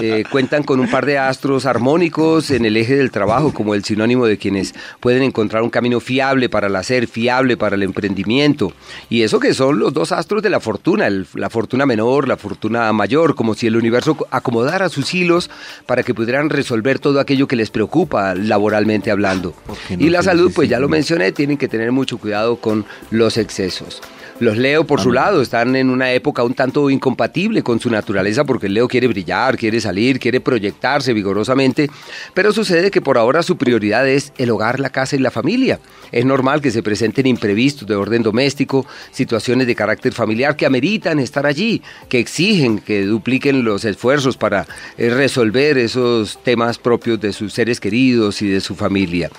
Eh, 0.00 0.24
cuentan 0.30 0.62
con 0.62 0.80
un 0.80 0.88
par 0.88 1.06
de 1.06 1.18
astros 1.18 1.66
armónicos 1.66 2.50
en 2.50 2.64
el 2.64 2.76
eje 2.76 2.96
del 2.96 3.10
trabajo, 3.10 3.52
como 3.52 3.74
el 3.74 3.84
sinónimo 3.84 4.26
de 4.26 4.38
quienes 4.38 4.74
pueden 5.00 5.22
encontrar 5.22 5.62
un 5.62 5.70
camino 5.70 6.00
fiable 6.00 6.48
para 6.48 6.68
el 6.68 6.76
hacer, 6.76 7.06
fiable 7.06 7.56
para 7.56 7.76
el 7.76 7.82
emprendimiento. 7.82 8.72
Y 9.10 9.22
eso 9.22 9.38
que 9.38 9.54
son 9.54 9.78
los 9.78 9.92
dos 9.92 10.12
astros 10.12 10.42
de 10.42 10.50
la 10.50 10.60
fortuna, 10.60 11.01
el- 11.06 11.26
la 11.34 11.50
fortuna 11.50 11.86
menor, 11.86 12.28
la 12.28 12.36
fortuna 12.36 12.92
mayor, 12.92 13.34
como 13.34 13.54
si 13.54 13.66
el 13.66 13.76
universo 13.76 14.16
acomodara 14.30 14.88
sus 14.88 15.12
hilos 15.14 15.50
para 15.86 16.02
que 16.02 16.14
pudieran 16.14 16.50
resolver 16.50 16.98
todo 16.98 17.20
aquello 17.20 17.46
que 17.48 17.56
les 17.56 17.70
preocupa 17.70 18.34
laboralmente 18.34 19.10
hablando. 19.10 19.54
Y 19.98 20.10
la 20.10 20.22
salud, 20.22 20.52
pues 20.54 20.68
ya 20.68 20.78
lo 20.80 20.88
mencioné, 20.88 21.32
tienen 21.32 21.56
que 21.58 21.68
tener 21.68 21.92
mucho 21.92 22.18
cuidado 22.18 22.56
con 22.56 22.84
los 23.10 23.36
excesos. 23.36 24.00
Los 24.42 24.58
Leo, 24.58 24.84
por 24.84 25.00
su 25.00 25.12
lado, 25.12 25.40
están 25.40 25.76
en 25.76 25.88
una 25.88 26.10
época 26.10 26.42
un 26.42 26.54
tanto 26.54 26.90
incompatible 26.90 27.62
con 27.62 27.78
su 27.78 27.88
naturaleza 27.88 28.42
porque 28.42 28.66
el 28.66 28.74
Leo 28.74 28.88
quiere 28.88 29.06
brillar, 29.06 29.56
quiere 29.56 29.80
salir, 29.80 30.18
quiere 30.18 30.40
proyectarse 30.40 31.12
vigorosamente, 31.12 31.88
pero 32.34 32.52
sucede 32.52 32.90
que 32.90 33.00
por 33.00 33.18
ahora 33.18 33.44
su 33.44 33.56
prioridad 33.56 34.08
es 34.08 34.32
el 34.38 34.50
hogar, 34.50 34.80
la 34.80 34.90
casa 34.90 35.14
y 35.14 35.20
la 35.20 35.30
familia. 35.30 35.78
Es 36.10 36.24
normal 36.24 36.60
que 36.60 36.72
se 36.72 36.82
presenten 36.82 37.28
imprevistos 37.28 37.86
de 37.86 37.94
orden 37.94 38.24
doméstico, 38.24 38.84
situaciones 39.12 39.68
de 39.68 39.76
carácter 39.76 40.12
familiar 40.12 40.56
que 40.56 40.66
ameritan 40.66 41.20
estar 41.20 41.46
allí, 41.46 41.80
que 42.08 42.18
exigen 42.18 42.80
que 42.80 43.04
dupliquen 43.04 43.62
los 43.64 43.84
esfuerzos 43.84 44.36
para 44.36 44.66
eh, 44.98 45.08
resolver 45.10 45.78
esos 45.78 46.42
temas 46.42 46.78
propios 46.78 47.20
de 47.20 47.32
sus 47.32 47.52
seres 47.52 47.78
queridos 47.78 48.42
y 48.42 48.48
de 48.48 48.60
su 48.60 48.74
familia. 48.74 49.30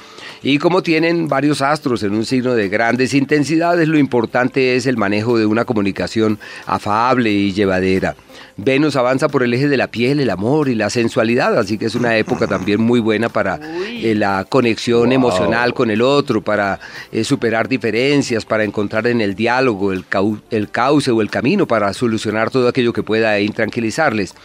Y 0.45 0.57
como 0.57 0.83
tienen 0.83 1.29
varios 1.29 1.61
astros 1.61 2.03
en 2.03 2.13
un 2.13 2.25
signo 2.25 2.53
de 2.53 2.67
grandes 2.67 3.13
intensidades, 3.13 3.88
lo 3.88 3.97
importante 3.97 4.75
es 4.75 4.85
el 4.88 4.93
manejo 4.98 5.38
de 5.38 5.45
una 5.45 5.66
comunicación 5.66 6.40
afable 6.66 7.31
y 7.31 7.54
llevadera. 7.54 8.16
Venus 8.55 8.95
avanza 8.95 9.29
por 9.29 9.41
el 9.41 9.53
eje 9.53 9.67
de 9.67 9.77
la 9.77 9.88
piel, 9.88 10.19
el 10.19 10.29
amor 10.29 10.69
y 10.69 10.75
la 10.75 10.89
sensualidad, 10.89 11.57
así 11.57 11.77
que 11.77 11.85
es 11.85 11.95
una 11.95 12.17
época 12.17 12.45
también 12.45 12.79
muy 12.81 13.00
buena 13.00 13.29
para 13.29 13.60
eh, 13.88 14.13
la 14.15 14.45
conexión 14.48 15.12
emocional 15.12 15.74
con 15.74 15.89
el 15.89 16.01
otro, 16.03 16.41
para 16.43 16.79
eh, 17.12 17.24
superar 17.24 17.67
diferencias, 17.67 18.45
para 18.45 18.63
encontrar 18.63 19.07
en 19.07 19.22
el 19.22 19.33
diálogo 19.33 19.91
el, 19.91 20.07
cau- 20.07 20.39
el 20.51 20.69
cauce 20.69 21.10
o 21.10 21.22
el 21.22 21.29
camino 21.31 21.65
para 21.65 21.93
solucionar 21.93 22.51
todo 22.51 22.67
aquello 22.67 22.93
que 22.93 23.01
pueda 23.01 23.39
intranquilizarles. 23.39 24.36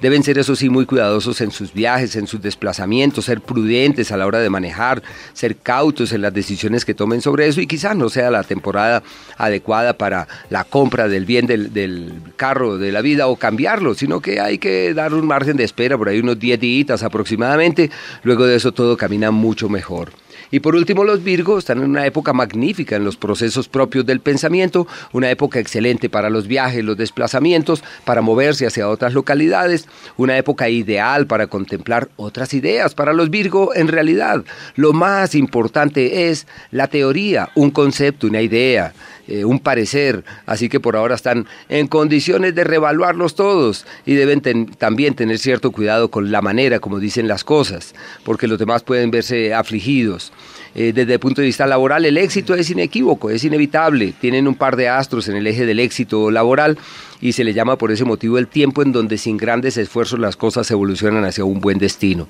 Deben 0.00 0.22
ser, 0.22 0.38
eso 0.38 0.54
sí, 0.56 0.68
muy 0.70 0.86
cuidadosos 0.86 1.40
en 1.40 1.50
sus 1.50 1.74
viajes, 1.74 2.16
en 2.16 2.26
sus 2.26 2.40
desplazamientos, 2.40 3.24
ser 3.26 3.40
prudentes 3.40 4.12
a 4.12 4.16
la 4.16 4.26
hora 4.26 4.38
de 4.38 4.48
manejar, 4.48 5.02
ser 5.32 5.56
cautos 5.56 6.12
en 6.12 6.22
las 6.22 6.32
decisiones 6.32 6.84
que 6.84 6.94
tomen 6.94 7.20
sobre 7.20 7.48
eso 7.48 7.60
y 7.60 7.66
quizás 7.66 7.96
no 7.96 8.08
sea 8.08 8.30
la 8.30 8.44
temporada 8.44 9.02
adecuada 9.36 9.92
para 9.94 10.26
la 10.50 10.64
compra 10.64 11.08
del 11.08 11.26
bien 11.26 11.46
del, 11.46 11.72
del 11.74 12.12
carro 12.36 12.78
de 12.78 12.92
la 12.92 13.02
vida 13.02 13.26
o 13.26 13.36
cambiarlo, 13.58 13.94
sino 13.94 14.20
que 14.20 14.38
hay 14.38 14.58
que 14.58 14.94
dar 14.94 15.12
un 15.12 15.26
margen 15.26 15.56
de 15.56 15.64
espera, 15.64 15.98
por 15.98 16.08
ahí 16.08 16.20
unos 16.20 16.38
10 16.38 16.60
días 16.60 17.02
aproximadamente, 17.02 17.90
luego 18.22 18.46
de 18.46 18.54
eso 18.54 18.70
todo 18.70 18.96
camina 18.96 19.32
mucho 19.32 19.68
mejor. 19.68 20.12
Y 20.52 20.60
por 20.60 20.76
último, 20.76 21.02
los 21.02 21.24
Virgos 21.24 21.58
están 21.58 21.78
en 21.78 21.90
una 21.90 22.06
época 22.06 22.32
magnífica 22.32 22.94
en 22.94 23.04
los 23.04 23.16
procesos 23.16 23.68
propios 23.68 24.06
del 24.06 24.20
pensamiento, 24.20 24.86
una 25.12 25.28
época 25.28 25.58
excelente 25.58 26.08
para 26.08 26.30
los 26.30 26.46
viajes, 26.46 26.84
los 26.84 26.96
desplazamientos, 26.96 27.82
para 28.04 28.22
moverse 28.22 28.64
hacia 28.64 28.88
otras 28.88 29.12
localidades, 29.12 29.88
una 30.16 30.38
época 30.38 30.68
ideal 30.68 31.26
para 31.26 31.48
contemplar 31.48 32.08
otras 32.16 32.54
ideas. 32.54 32.94
Para 32.94 33.12
los 33.12 33.28
Virgo, 33.28 33.74
en 33.74 33.88
realidad, 33.88 34.44
lo 34.76 34.92
más 34.92 35.34
importante 35.34 36.30
es 36.30 36.46
la 36.70 36.86
teoría, 36.86 37.50
un 37.56 37.70
concepto, 37.72 38.28
una 38.28 38.40
idea. 38.40 38.94
Eh, 39.28 39.44
un 39.44 39.60
parecer, 39.60 40.24
así 40.46 40.70
que 40.70 40.80
por 40.80 40.96
ahora 40.96 41.14
están 41.14 41.46
en 41.68 41.86
condiciones 41.86 42.54
de 42.54 42.64
revaluarlos 42.64 43.34
todos 43.34 43.84
y 44.06 44.14
deben 44.14 44.40
también 44.78 45.14
tener 45.14 45.38
cierto 45.38 45.70
cuidado 45.70 46.10
con 46.10 46.32
la 46.32 46.40
manera 46.40 46.80
como 46.80 46.98
dicen 46.98 47.28
las 47.28 47.44
cosas, 47.44 47.94
porque 48.24 48.48
los 48.48 48.58
demás 48.58 48.82
pueden 48.82 49.10
verse 49.10 49.52
afligidos. 49.52 50.32
Eh, 50.74 50.92
desde 50.94 51.14
el 51.14 51.20
punto 51.20 51.42
de 51.42 51.46
vista 51.46 51.66
laboral, 51.66 52.06
el 52.06 52.16
éxito 52.16 52.54
es 52.54 52.70
inequívoco, 52.70 53.28
es 53.30 53.44
inevitable. 53.44 54.14
Tienen 54.18 54.48
un 54.48 54.54
par 54.54 54.76
de 54.76 54.88
astros 54.88 55.28
en 55.28 55.36
el 55.36 55.46
eje 55.46 55.66
del 55.66 55.80
éxito 55.80 56.30
laboral 56.30 56.78
y 57.20 57.32
se 57.32 57.44
le 57.44 57.52
llama 57.52 57.76
por 57.76 57.92
ese 57.92 58.04
motivo 58.04 58.38
el 58.38 58.48
tiempo 58.48 58.82
en 58.82 58.92
donde 58.92 59.18
sin 59.18 59.36
grandes 59.36 59.76
esfuerzos 59.76 60.18
las 60.18 60.36
cosas 60.36 60.70
evolucionan 60.70 61.24
hacia 61.24 61.44
un 61.44 61.60
buen 61.60 61.78
destino 61.78 62.28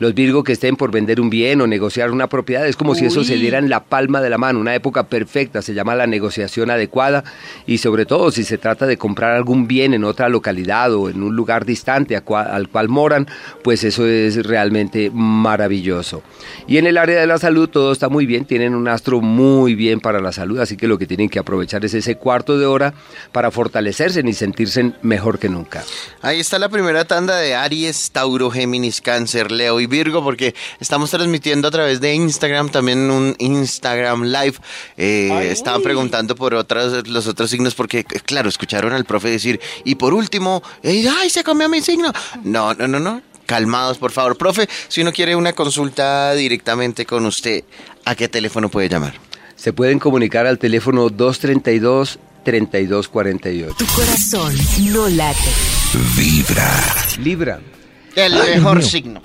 los 0.00 0.14
Virgo 0.14 0.42
que 0.42 0.52
estén 0.52 0.76
por 0.76 0.90
vender 0.90 1.20
un 1.20 1.30
bien 1.30 1.60
o 1.60 1.66
negociar 1.66 2.10
una 2.10 2.26
propiedad, 2.26 2.66
es 2.66 2.74
como 2.74 2.94
si 2.94 3.04
eso 3.04 3.22
se 3.22 3.36
diera 3.36 3.58
en 3.58 3.68
la 3.68 3.84
palma 3.84 4.22
de 4.22 4.30
la 4.30 4.38
mano, 4.38 4.58
una 4.58 4.74
época 4.74 5.04
perfecta, 5.04 5.60
se 5.60 5.74
llama 5.74 5.94
la 5.94 6.06
negociación 6.06 6.70
adecuada 6.70 7.22
y 7.66 7.78
sobre 7.78 8.06
todo 8.06 8.30
si 8.30 8.42
se 8.42 8.56
trata 8.56 8.86
de 8.86 8.96
comprar 8.96 9.36
algún 9.36 9.68
bien 9.68 9.92
en 9.92 10.04
otra 10.04 10.30
localidad 10.30 10.92
o 10.94 11.10
en 11.10 11.22
un 11.22 11.36
lugar 11.36 11.66
distante 11.66 12.16
al 12.16 12.24
cual 12.68 12.88
moran, 12.88 13.28
pues 13.62 13.84
eso 13.84 14.06
es 14.06 14.46
realmente 14.46 15.10
maravilloso. 15.12 16.22
Y 16.66 16.78
en 16.78 16.86
el 16.86 16.96
área 16.96 17.20
de 17.20 17.26
la 17.26 17.36
salud 17.36 17.68
todo 17.68 17.92
está 17.92 18.08
muy 18.08 18.24
bien, 18.24 18.46
tienen 18.46 18.74
un 18.74 18.88
astro 18.88 19.20
muy 19.20 19.74
bien 19.74 20.00
para 20.00 20.20
la 20.20 20.32
salud, 20.32 20.60
así 20.60 20.78
que 20.78 20.88
lo 20.88 20.98
que 20.98 21.06
tienen 21.06 21.28
que 21.28 21.38
aprovechar 21.38 21.84
es 21.84 21.92
ese 21.92 22.16
cuarto 22.16 22.58
de 22.58 22.64
hora 22.64 22.94
para 23.32 23.50
fortalecerse 23.50 24.22
y 24.24 24.32
sentirse 24.32 24.92
mejor 25.02 25.38
que 25.38 25.50
nunca. 25.50 25.84
Ahí 26.22 26.40
está 26.40 26.58
la 26.58 26.70
primera 26.70 27.04
tanda 27.04 27.36
de 27.36 27.54
Aries, 27.54 28.12
Tauro, 28.12 28.50
Géminis, 28.50 29.02
Cáncer, 29.02 29.52
Leo 29.52 29.78
y 29.78 29.89
Virgo, 29.90 30.24
porque 30.24 30.54
estamos 30.80 31.10
transmitiendo 31.10 31.68
a 31.68 31.70
través 31.70 32.00
de 32.00 32.14
Instagram, 32.14 32.70
también 32.70 33.10
un 33.10 33.36
Instagram 33.38 34.24
Live. 34.24 34.54
Eh, 34.96 35.50
estaban 35.50 35.82
preguntando 35.82 36.34
por 36.34 36.54
otros, 36.54 37.06
los 37.06 37.26
otros 37.26 37.50
signos, 37.50 37.74
porque, 37.74 38.04
claro, 38.04 38.48
escucharon 38.48 38.94
al 38.94 39.04
profe 39.04 39.28
decir, 39.28 39.60
y 39.84 39.96
por 39.96 40.14
último, 40.14 40.62
¡ay, 40.82 41.28
se 41.28 41.44
comió 41.44 41.68
mi 41.68 41.82
signo! 41.82 42.10
No, 42.42 42.72
no, 42.72 42.88
no, 42.88 42.98
no. 42.98 43.20
Calmados, 43.44 43.98
por 43.98 44.12
favor. 44.12 44.38
Profe, 44.38 44.68
si 44.88 45.02
uno 45.02 45.12
quiere 45.12 45.34
una 45.36 45.52
consulta 45.52 46.32
directamente 46.34 47.04
con 47.04 47.26
usted, 47.26 47.64
¿a 48.04 48.14
qué 48.14 48.28
teléfono 48.28 48.68
puede 48.70 48.88
llamar? 48.88 49.14
Se 49.56 49.72
pueden 49.72 49.98
comunicar 49.98 50.46
al 50.46 50.58
teléfono 50.58 51.10
232 51.10 52.18
3248. 52.44 53.74
Tu 53.76 53.86
corazón 53.86 54.54
no 54.92 55.08
late. 55.08 55.38
Vibra. 56.16 56.70
Libra. 57.18 57.60
El 58.14 58.34
mejor 58.34 58.82
signo. 58.82 59.20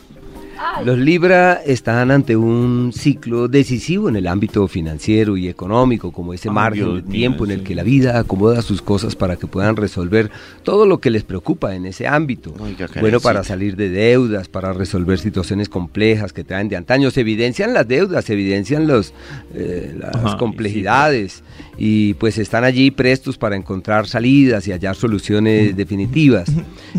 Los 0.83 0.97
Libra 0.97 1.61
están 1.65 2.11
ante 2.11 2.35
un 2.35 2.91
ciclo 2.93 3.47
decisivo 3.47 4.09
en 4.09 4.15
el 4.15 4.27
ámbito 4.27 4.67
financiero 4.67 5.37
y 5.37 5.47
económico, 5.47 6.11
como 6.11 6.33
ese 6.33 6.49
margen 6.49 6.95
de 6.95 7.01
tiempo 7.01 7.45
en 7.45 7.51
el 7.51 7.63
que 7.63 7.75
la 7.75 7.83
vida 7.83 8.19
acomoda 8.19 8.61
sus 8.61 8.81
cosas 8.81 9.15
para 9.15 9.35
que 9.35 9.47
puedan 9.47 9.75
resolver 9.75 10.31
todo 10.63 10.85
lo 10.85 10.99
que 10.99 11.09
les 11.09 11.23
preocupa 11.23 11.75
en 11.75 11.85
ese 11.85 12.07
ámbito. 12.07 12.53
bueno, 12.99 13.19
para 13.19 13.43
salir 13.43 13.75
de 13.75 13.89
deudas, 13.89 14.47
para 14.47 14.73
resolver 14.73 15.19
situaciones 15.19 15.69
complejas 15.69 16.33
que 16.33 16.43
traen 16.43 16.69
de 16.69 16.75
antaño. 16.75 17.11
Se 17.11 17.21
evidencian 17.21 17.73
las 17.73 17.87
deudas, 17.87 18.25
se 18.25 18.33
evidencian 18.33 18.87
los, 18.87 19.13
eh, 19.53 19.97
las 19.97 20.35
complejidades 20.35 21.43
y 21.77 22.13
pues 22.15 22.37
están 22.37 22.63
allí 22.63 22.91
prestos 22.91 23.37
para 23.37 23.55
encontrar 23.55 24.07
salidas 24.07 24.67
y 24.67 24.71
hallar 24.71 24.95
soluciones 24.95 25.75
definitivas. 25.75 26.49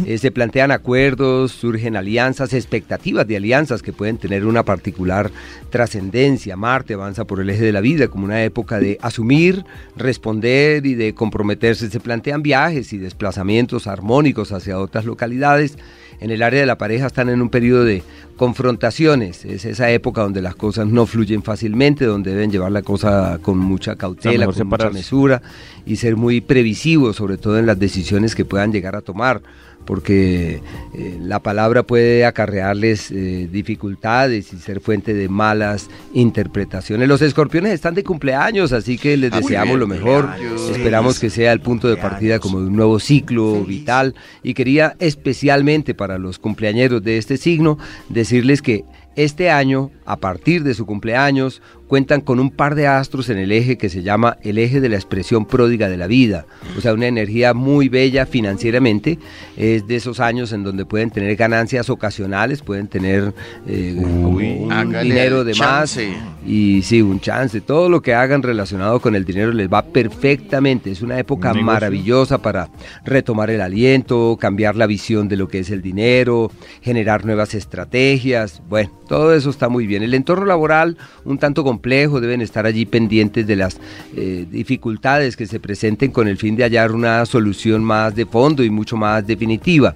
Eh, 0.05 0.19
se 0.19 0.31
plantean 0.31 0.71
acuerdos, 0.71 1.53
surgen 1.53 1.97
alianzas, 1.97 2.53
expectativas 2.53 3.27
de 3.27 3.37
alianzas 3.37 3.46
que 3.83 3.93
pueden 3.93 4.19
tener 4.19 4.45
una 4.45 4.65
particular 4.65 5.31
trascendencia. 5.71 6.57
Marte 6.57 6.95
avanza 6.95 7.25
por 7.25 7.41
el 7.41 7.51
eje 7.51 7.65
de 7.65 7.73
la 7.73 7.81
vida 7.81 8.09
como 8.09 8.25
una 8.25 8.43
época 8.43 8.79
de 8.79 8.99
asumir, 9.01 9.65
responder 9.97 10.85
y 10.85 10.95
de 10.95 11.15
comprometerse. 11.15 11.91
Se 11.91 12.01
plantean 12.01 12.43
viajes 12.43 12.93
y 12.93 12.99
desplazamientos 12.99 13.87
armónicos 13.87 14.53
hacia 14.53 14.79
otras 14.79 15.05
localidades 15.05 15.77
en 16.21 16.31
el 16.31 16.43
área 16.43 16.61
de 16.61 16.67
la 16.67 16.79
pareja 16.79 17.07
están 17.07 17.29
en 17.29 17.43
un 17.43 17.51
periodo 17.51 17.85
de 17.85 18.03
confrontaciones. 18.37 19.45
Es 19.45 19.65
esa 19.65 19.91
época 19.91 20.23
donde 20.23 20.41
las 20.41 20.55
cosas 20.55 20.87
no 20.87 21.07
fluyen 21.07 21.43
fácilmente, 21.43 22.05
donde 22.05 22.31
deben 22.31 22.51
llevar 22.51 22.73
la 22.73 22.83
cosa 22.83 23.39
con 23.43 23.59
mucha 23.59 23.97
cautela, 23.97 24.47
con 24.47 24.69
mucha 24.69 24.91
mesura 24.91 25.43
y 25.85 25.97
ser 25.97 26.17
muy 26.17 26.41
previsivos, 26.41 27.17
sobre 27.17 27.37
todo 27.37 27.59
en 27.59 27.67
las 27.67 27.79
decisiones 27.79 28.35
que 28.35 28.45
puedan 28.45 28.73
llegar 28.73 28.97
a 28.97 29.03
tomar 29.03 29.43
porque 29.87 30.61
eh, 30.93 31.19
la 31.21 31.41
palabra 31.41 31.85
puede 31.85 32.27
acarrearles 32.27 33.11
eh, 33.11 33.49
dificultades 33.51 34.53
y 34.53 34.59
ser 34.59 34.81
fuente 34.81 35.15
de 35.15 35.29
malas 35.29 35.89
interpretaciones. 36.13 37.09
Los 37.09 37.23
escorpiones 37.23 37.73
están 37.73 37.95
de 37.95 38.05
cumpleaños, 38.05 38.73
así 38.73 38.99
que 38.99 39.17
les 39.17 39.33
ah, 39.33 39.39
deseamos 39.39 39.79
lo 39.79 39.87
mejor. 39.87 40.29
Esperamos 40.71 41.19
que 41.19 41.31
sea 41.31 41.53
el 41.53 41.61
punto 41.61 41.89
de 41.89 41.97
partida 41.97 42.39
como 42.39 42.61
de 42.61 42.67
un 42.67 42.77
nuevo 42.77 42.99
ciclo 42.99 43.65
vital. 43.65 44.15
Y 44.43 44.55
quería 44.55 44.97
especialmente 44.99 45.95
para 45.95 46.19
los 46.19 46.39
cumpleañeros 46.39 47.03
de 47.03 47.19
este 47.19 47.37
signo 47.37 47.79
decirles 48.09 48.61
que 48.61 48.85
este 49.17 49.51
año, 49.51 49.91
a 50.05 50.17
partir 50.17 50.63
de 50.63 50.75
su 50.75 50.87
cumpleaños, 50.87 51.63
cuentan 51.87 52.21
con 52.21 52.41
un 52.41 52.51
par 52.51 52.75
de 52.75 52.87
astros 52.87 53.29
en 53.29 53.39
el 53.39 53.53
eje 53.53 53.79
que 53.79 53.89
se 53.89 54.03
llama 54.03 54.37
el 54.43 54.59
eje 54.59 54.81
de 54.81 54.89
la 54.89 54.97
expresión 54.97 55.47
pródiga 55.47 55.89
de 55.89 55.97
la 55.97 56.07
vida, 56.07 56.47
o 56.77 56.81
sea, 56.81 56.93
una 56.93 57.07
energía 57.07 57.55
muy 57.55 57.89
bella 57.89 58.27
financieramente, 58.27 59.19
es 59.57 59.87
de 59.87 59.97
esos 59.97 60.21
años 60.21 60.53
en 60.53 60.65
donde 60.65 60.85
pueden 60.85 61.11
tener 61.11 61.37
ganancias 61.37 61.89
ocasionales, 61.89 62.63
pueden 62.63 62.89
tener 62.89 63.33
eh, 63.67 63.95
un 63.97 64.93
dinero 65.03 65.45
de 65.45 65.55
más 65.55 65.99
y 66.47 66.83
sí, 66.83 67.03
un 67.03 67.21
chance, 67.21 67.61
todo 67.61 67.89
lo 67.89 68.03
que 68.03 68.15
hagan 68.15 68.43
relacionado 68.43 69.01
con 69.01 69.15
el 69.15 69.25
dinero 69.25 69.53
les 69.53 69.73
va 69.73 69.83
perfectamente, 69.83 70.91
es 70.91 71.03
una 71.03 71.19
época 71.19 71.55
maravillosa 71.55 72.39
para 72.39 72.69
retomar 73.05 73.51
el 73.51 73.61
aliento, 73.61 74.37
cambiar 74.41 74.77
la 74.77 74.87
visión 74.87 75.29
de 75.29 75.37
lo 75.37 75.49
que 75.49 75.61
es 75.61 75.71
el 75.71 75.83
dinero, 75.83 76.51
generar 76.83 77.25
nuevas 77.25 77.55
estrategias, 77.55 78.63
bueno, 78.69 78.91
todo 79.07 79.35
eso 79.35 79.51
está 79.51 79.69
muy 79.69 79.87
bien. 79.87 80.03
El 80.03 80.15
entorno 80.15 80.47
laboral, 80.47 80.97
un 81.25 81.39
tanto 81.39 81.65
complejo, 81.65 82.21
deben 82.21 82.41
estar 82.41 82.67
allí 82.67 82.87
pendientes 82.87 83.47
de 83.47 83.57
las 83.57 83.79
eh, 84.17 84.47
dificultades 84.51 85.37
que 85.37 85.47
se 85.47 85.61
presenten 85.61 86.11
con 86.11 86.29
el 86.29 86.37
fin 86.37 86.57
de 86.57 86.65
hallar 86.65 86.93
una 86.93 87.25
solución 87.27 87.85
más 87.85 88.15
de 88.15 88.27
fondo 88.27 88.63
y 88.65 88.71
mucho 88.71 88.97
más 88.97 89.27
definitiva. 89.27 89.95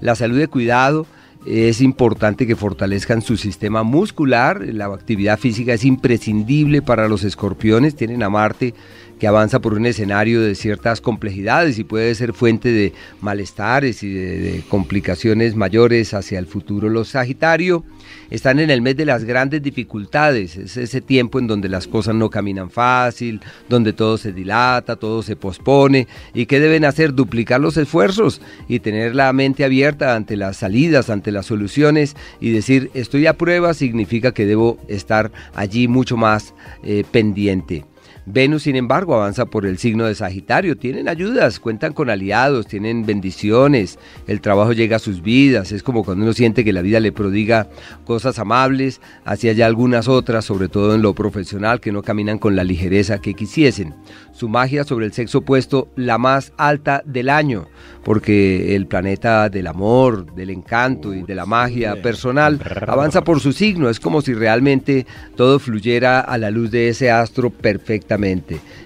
La 0.00 0.14
salud 0.14 0.38
de 0.38 0.48
cuidado, 0.48 1.06
es 1.46 1.80
importante 1.80 2.46
que 2.46 2.54
fortalezcan 2.54 3.22
su 3.22 3.38
sistema 3.38 3.82
muscular, 3.82 4.60
la 4.62 4.86
actividad 4.86 5.38
física 5.38 5.72
es 5.72 5.84
imprescindible 5.84 6.82
para 6.82 7.08
los 7.08 7.24
escorpiones, 7.24 7.96
tienen 7.96 8.22
a 8.22 8.28
Marte 8.28 8.74
que 9.20 9.26
avanza 9.26 9.60
por 9.60 9.74
un 9.74 9.84
escenario 9.84 10.40
de 10.40 10.54
ciertas 10.54 11.02
complejidades 11.02 11.78
y 11.78 11.84
puede 11.84 12.14
ser 12.14 12.32
fuente 12.32 12.72
de 12.72 12.94
malestares 13.20 14.02
y 14.02 14.12
de, 14.12 14.64
complicaciones 14.68 15.54
mayores 15.54 16.14
hacia 16.14 16.38
el 16.38 16.46
futuro. 16.46 16.88
Los 16.88 17.08
Sagitario 17.08 17.84
están 18.30 18.58
en 18.60 18.70
el 18.70 18.80
mes 18.80 18.96
de 18.96 19.04
las 19.04 19.24
grandes 19.24 19.62
dificultades, 19.62 20.56
es 20.56 20.78
ese 20.78 21.02
tiempo 21.02 21.38
en 21.38 21.46
donde 21.46 21.68
las 21.68 21.86
cosas 21.86 22.14
no 22.14 22.30
caminan 22.30 22.70
fácil, 22.70 23.42
donde 23.68 23.92
todo 23.92 24.16
se 24.16 24.32
dilata, 24.32 24.96
todo 24.96 25.22
se 25.22 25.36
pospone 25.36 26.08
y 26.32 26.46
que 26.46 26.58
deben 26.58 26.86
hacer 26.86 27.12
duplicar 27.12 27.60
los 27.60 27.76
esfuerzos 27.76 28.40
y 28.68 28.80
tener 28.80 29.14
la 29.14 29.30
mente 29.34 29.64
abierta 29.64 30.16
ante 30.16 30.36
las 30.36 30.56
salidas, 30.56 31.10
ante 31.10 31.30
las 31.30 31.44
soluciones 31.44 32.16
y 32.40 32.52
decir 32.52 32.90
estoy 32.94 33.26
a 33.26 33.36
prueba 33.36 33.74
significa 33.74 34.32
que 34.32 34.46
debo 34.46 34.78
estar 34.88 35.30
allí 35.54 35.88
mucho 35.88 36.16
más 36.16 36.54
eh, 36.82 37.04
pendiente. 37.12 37.84
Venus, 38.26 38.64
sin 38.64 38.76
embargo, 38.76 39.14
avanza 39.14 39.46
por 39.46 39.64
el 39.66 39.78
signo 39.78 40.04
de 40.04 40.14
Sagitario. 40.14 40.76
Tienen 40.76 41.08
ayudas, 41.08 41.58
cuentan 41.58 41.92
con 41.92 42.10
aliados, 42.10 42.66
tienen 42.66 43.06
bendiciones, 43.06 43.98
el 44.26 44.40
trabajo 44.40 44.72
llega 44.72 44.96
a 44.96 45.00
sus 45.00 45.22
vidas. 45.22 45.72
Es 45.72 45.82
como 45.82 46.04
cuando 46.04 46.24
uno 46.24 46.32
siente 46.32 46.64
que 46.64 46.72
la 46.72 46.82
vida 46.82 47.00
le 47.00 47.12
prodiga 47.12 47.68
cosas 48.04 48.38
amables, 48.38 49.00
así 49.24 49.48
hay 49.48 49.62
algunas 49.62 50.06
otras, 50.06 50.44
sobre 50.44 50.68
todo 50.68 50.94
en 50.94 51.02
lo 51.02 51.14
profesional, 51.14 51.80
que 51.80 51.92
no 51.92 52.02
caminan 52.02 52.38
con 52.38 52.56
la 52.56 52.64
ligereza 52.64 53.20
que 53.20 53.34
quisiesen. 53.34 53.94
Su 54.32 54.48
magia 54.48 54.84
sobre 54.84 55.06
el 55.06 55.12
sexo 55.12 55.38
opuesto, 55.38 55.88
la 55.96 56.18
más 56.18 56.52
alta 56.56 57.02
del 57.04 57.28
año, 57.28 57.66
porque 58.04 58.74
el 58.76 58.86
planeta 58.86 59.48
del 59.48 59.66
amor, 59.66 60.34
del 60.34 60.50
encanto 60.50 61.14
y 61.14 61.22
de 61.22 61.34
la 61.34 61.46
magia 61.46 62.00
personal 62.00 62.60
avanza 62.86 63.22
por 63.22 63.40
su 63.40 63.52
signo. 63.52 63.90
Es 63.90 64.00
como 64.00 64.22
si 64.22 64.32
realmente 64.34 65.06
todo 65.36 65.58
fluyera 65.58 66.20
a 66.20 66.38
la 66.38 66.50
luz 66.50 66.70
de 66.70 66.88
ese 66.88 67.10
astro 67.10 67.50
perfectamente 67.50 68.19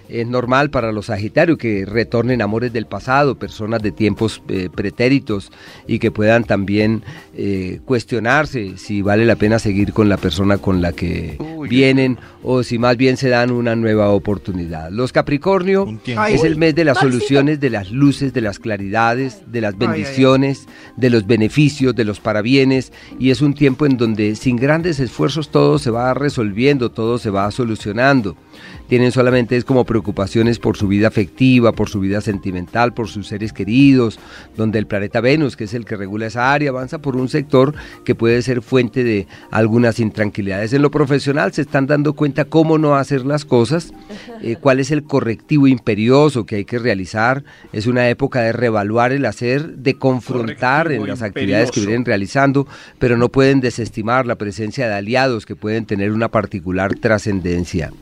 es 0.09 0.26
normal 0.26 0.71
para 0.71 0.93
los 0.93 1.07
Sagitarios 1.07 1.59
que 1.59 1.85
retornen 1.85 2.43
amores 2.43 2.73
del 2.73 2.87
pasado, 2.87 3.37
personas 3.37 3.83
de 3.83 3.93
tiempos 3.93 4.43
eh, 4.49 4.69
pretéritos 4.75 5.50
y 5.87 5.99
que 5.99 6.11
puedan 6.11 6.45
también 6.45 7.03
eh, 7.35 7.81
cuestionarse 7.85 8.76
si 8.76 9.03
vale 9.03 9.25
la 9.25 9.37
pena 9.37 9.59
seguir 9.59 9.93
con 9.93 10.09
la 10.09 10.17
persona 10.17 10.59
con 10.59 10.83
la 10.83 10.93
que 10.93 11.38
vienen 11.69 12.19
o 12.43 12.62
si 12.62 12.79
más 12.79 12.97
bien 12.97 13.17
se 13.17 13.29
dan 13.29 13.50
una 13.50 13.75
nueva 13.75 14.11
oportunidad. 14.11 14.91
Los 14.91 15.12
Capricornio 15.12 15.87
es 16.05 16.45
el 16.45 16.57
mes 16.57 16.75
de 16.75 16.85
las 16.85 16.99
soluciones, 16.99 17.59
de 17.61 17.71
las 17.71 17.91
luces, 17.91 18.33
de 18.33 18.41
las 18.43 18.59
claridades, 18.59 19.43
de 19.47 19.61
las 19.62 19.76
bendiciones, 19.76 20.67
de 20.97 21.11
los 21.11 21.26
beneficios, 21.26 21.95
de 21.95 22.05
los 22.05 22.21
parabienes 22.21 22.93
y 23.19 23.31
es 23.31 23.41
un 23.41 23.55
tiempo 23.55 23.87
en 23.87 23.97
donde 23.97 24.37
sin 24.37 24.57
grandes 24.57 25.00
esfuerzos 25.00 25.49
todo 25.49 25.79
se 25.79 25.91
va 25.91 26.14
resolviendo, 26.14 26.91
todo 26.91 27.19
se 27.19 27.31
va 27.31 27.50
solucionando. 27.50 28.37
tienen 28.88 29.12
solamente 29.14 29.56
es 29.56 29.64
como 29.64 29.85
preocupaciones 29.85 30.59
por 30.59 30.76
su 30.76 30.88
vida 30.88 31.09
afectiva, 31.09 31.73
por 31.73 31.88
su 31.88 32.00
vida 32.00 32.21
sentimental, 32.21 32.92
por 32.92 33.09
sus 33.09 33.28
seres 33.28 33.52
queridos, 33.52 34.18
donde 34.56 34.78
el 34.78 34.87
planeta 34.87 35.21
Venus, 35.21 35.56
que 35.56 35.64
es 35.64 35.75
el 35.75 35.85
que 35.85 35.97
regula 35.97 36.26
esa 36.26 36.52
área, 36.52 36.71
avanza 36.71 36.99
por 36.99 37.16
un 37.16 37.28
sector 37.28 37.75
que 38.04 38.14
puede 38.14 38.42
ser 38.42 38.61
fuente 38.61 39.04
de 39.04 39.26
algunas 39.50 40.00
intranquilidades. 40.00 40.73
En 40.73 40.83
lo 40.83 40.90
profesional 40.90 41.52
se 41.52 41.62
están 41.62 41.87
dando 41.87 42.14
cuenta 42.14 42.44
cómo 42.44 42.76
no 42.76 42.97
hacer 42.97 43.25
las 43.25 43.44
cosas, 43.44 43.92
eh, 44.42 44.56
cuál 44.61 44.80
es 44.80 44.90
el 44.90 45.04
correctivo 45.04 45.66
imperioso 45.66 46.44
que 46.44 46.56
hay 46.56 46.64
que 46.64 46.78
realizar. 46.78 47.44
Es 47.73 47.87
una 47.87 48.09
época 48.09 48.40
de 48.40 48.52
reevaluar 48.52 49.12
el 49.12 49.25
hacer, 49.25 49.76
de 49.76 49.94
confrontar 49.94 50.90
en 50.90 51.06
las 51.06 51.23
actividades 51.23 51.71
que 51.71 51.80
vienen 51.80 52.04
realizando, 52.04 52.66
pero 52.99 53.16
no 53.16 53.28
pueden 53.28 53.61
desestimar 53.61 54.26
la 54.26 54.37
presencia 54.37 54.88
de 54.88 54.94
aliados 54.94 55.47
que 55.47 55.56
pueden 55.56 55.87
tener 55.87 56.12
una 56.12 56.28
particular 56.28 56.94
trascendencia. 56.97 57.92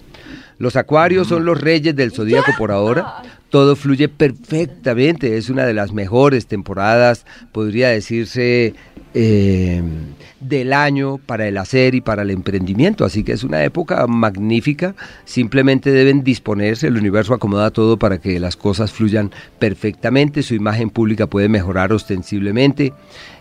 Los 0.63 0.77
acuarios 0.77 1.27
son 1.27 1.45
los 1.45 1.61
reyes 1.61 1.97
del 1.97 2.13
zodíaco 2.13 2.53
por 2.57 2.71
ahora. 2.71 3.17
Todo 3.53 3.77
fluye 3.77 4.09
perfectamente. 4.09 5.37
Es 5.37 5.51
una 5.51 5.67
de 5.67 5.75
las 5.75 5.93
mejores 5.93 6.47
temporadas, 6.47 7.27
podría 7.53 7.91
decirse, 7.91 8.73
eh, 9.13 9.83
del 10.41 10.73
año 10.73 11.19
para 11.19 11.47
el 11.47 11.59
hacer 11.59 11.95
y 11.95 12.01
para 12.01 12.23
el 12.23 12.31
emprendimiento. 12.31 13.05
Así 13.05 13.23
que 13.23 13.33
es 13.33 13.45
una 13.45 13.63
época 13.63 14.07
magnífica. 14.07 14.95
Simplemente 15.27 15.91
deben 15.91 16.25
disponerse. 16.25 16.87
El 16.87 16.97
universo 16.97 17.35
acomoda 17.35 17.71
todo 17.71 17.99
para 17.99 18.17
que 18.17 18.41
las 18.41 18.57
cosas 18.57 18.91
fluyan 18.91 19.31
perfectamente. 19.59 20.43
Su 20.43 20.55
imagen 20.55 20.89
pública 20.89 21.27
puede 21.27 21.51
mejorar 21.51 21.93
ostensiblemente. 21.93 22.95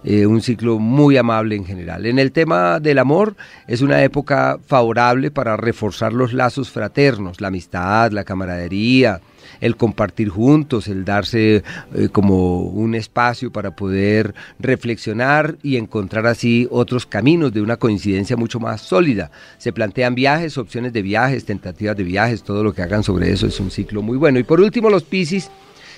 Eh, 0.03 0.25
un 0.25 0.41
ciclo 0.41 0.77
muy 0.77 1.15
amable 1.15 1.55
en 1.55 1.63
general. 1.63 2.05
En 2.05 2.19
el 2.19 2.33
tema 2.33 2.81
del 2.81 2.99
amor, 2.99 3.37
es 3.65 3.79
una 3.79 4.03
época 4.03 4.59
favorable 4.67 5.31
para 5.31 5.55
reforzar 5.55 6.11
los 6.11 6.33
lazos 6.33 6.69
fraternos, 6.69 7.39
la 7.39 7.47
amistad, 7.47 8.11
la 8.11 8.25
camaradería 8.25 9.21
el 9.59 9.75
compartir 9.75 10.29
juntos, 10.29 10.87
el 10.87 11.05
darse 11.05 11.63
eh, 11.93 12.09
como 12.11 12.61
un 12.61 12.95
espacio 12.95 13.51
para 13.51 13.75
poder 13.75 14.33
reflexionar 14.59 15.57
y 15.63 15.77
encontrar 15.77 16.27
así 16.27 16.67
otros 16.71 17.05
caminos 17.05 17.53
de 17.53 17.61
una 17.61 17.77
coincidencia 17.77 18.37
mucho 18.37 18.59
más 18.59 18.81
sólida. 18.81 19.31
Se 19.57 19.73
plantean 19.73 20.15
viajes, 20.15 20.57
opciones 20.57 20.93
de 20.93 21.01
viajes, 21.01 21.45
tentativas 21.45 21.97
de 21.97 22.03
viajes, 22.03 22.43
todo 22.43 22.63
lo 22.63 22.73
que 22.73 22.81
hagan 22.81 23.03
sobre 23.03 23.31
eso 23.31 23.47
es 23.47 23.59
un 23.59 23.71
ciclo 23.71 24.01
muy 24.01 24.17
bueno. 24.17 24.39
Y 24.39 24.43
por 24.43 24.61
último, 24.61 24.89
los 24.89 25.03
Piscis 25.03 25.49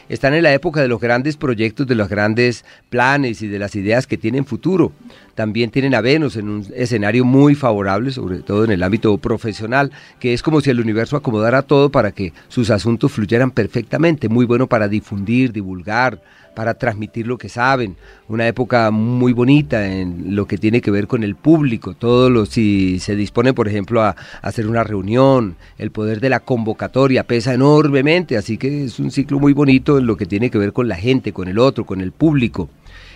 están 0.09 0.33
en 0.33 0.43
la 0.43 0.53
época 0.53 0.81
de 0.81 0.87
los 0.87 0.99
grandes 0.99 1.37
proyectos, 1.37 1.87
de 1.87 1.95
los 1.95 2.09
grandes 2.09 2.65
planes 2.89 3.41
y 3.41 3.47
de 3.47 3.59
las 3.59 3.75
ideas 3.75 4.07
que 4.07 4.17
tienen 4.17 4.45
futuro. 4.45 4.91
También 5.35 5.71
tienen 5.71 5.95
a 5.95 6.01
Venus 6.01 6.35
en 6.35 6.49
un 6.49 6.65
escenario 6.75 7.25
muy 7.25 7.55
favorable, 7.55 8.11
sobre 8.11 8.39
todo 8.39 8.65
en 8.65 8.71
el 8.71 8.83
ámbito 8.83 9.17
profesional, 9.17 9.91
que 10.19 10.33
es 10.33 10.43
como 10.43 10.61
si 10.61 10.69
el 10.69 10.79
universo 10.79 11.17
acomodara 11.17 11.63
todo 11.63 11.89
para 11.89 12.11
que 12.11 12.33
sus 12.47 12.69
asuntos 12.69 13.11
fluyeran 13.11 13.51
perfectamente, 13.51 14.29
muy 14.29 14.45
bueno 14.45 14.67
para 14.67 14.87
difundir, 14.87 15.51
divulgar, 15.51 16.21
para 16.55 16.75
transmitir 16.75 17.27
lo 17.27 17.37
que 17.37 17.49
saben. 17.49 17.95
Una 18.27 18.47
época 18.47 18.91
muy 18.91 19.33
bonita 19.33 19.85
en 19.87 20.35
lo 20.35 20.45
que 20.45 20.57
tiene 20.57 20.81
que 20.81 20.91
ver 20.91 21.07
con 21.07 21.23
el 21.23 21.35
público. 21.35 21.93
Todo 21.93 22.29
lo, 22.29 22.45
si 22.45 22.99
se 22.99 23.15
dispone, 23.15 23.53
por 23.53 23.67
ejemplo, 23.67 24.01
a, 24.01 24.15
hacer 24.41 24.67
una 24.67 24.83
reunión, 24.83 25.55
el 25.77 25.91
poder 25.91 26.19
de 26.19 26.29
la 26.29 26.39
convocatoria 26.39 27.23
pesa 27.23 27.53
enormemente. 27.53 28.37
Así 28.37 28.57
que 28.57 28.85
es 28.85 28.99
un 28.99 29.11
ciclo 29.11 29.39
muy 29.39 29.53
bonito 29.53 29.97
en 29.97 30.07
lo 30.07 30.17
que 30.17 30.25
tiene 30.25 30.49
que 30.49 30.57
ver 30.57 30.73
con 30.73 30.87
la 30.87 30.95
gente, 30.95 31.33
con 31.33 31.47
el 31.47 31.59
otro, 31.59 31.85
con 31.85 32.01
el 32.01 32.11
público. 32.11 32.69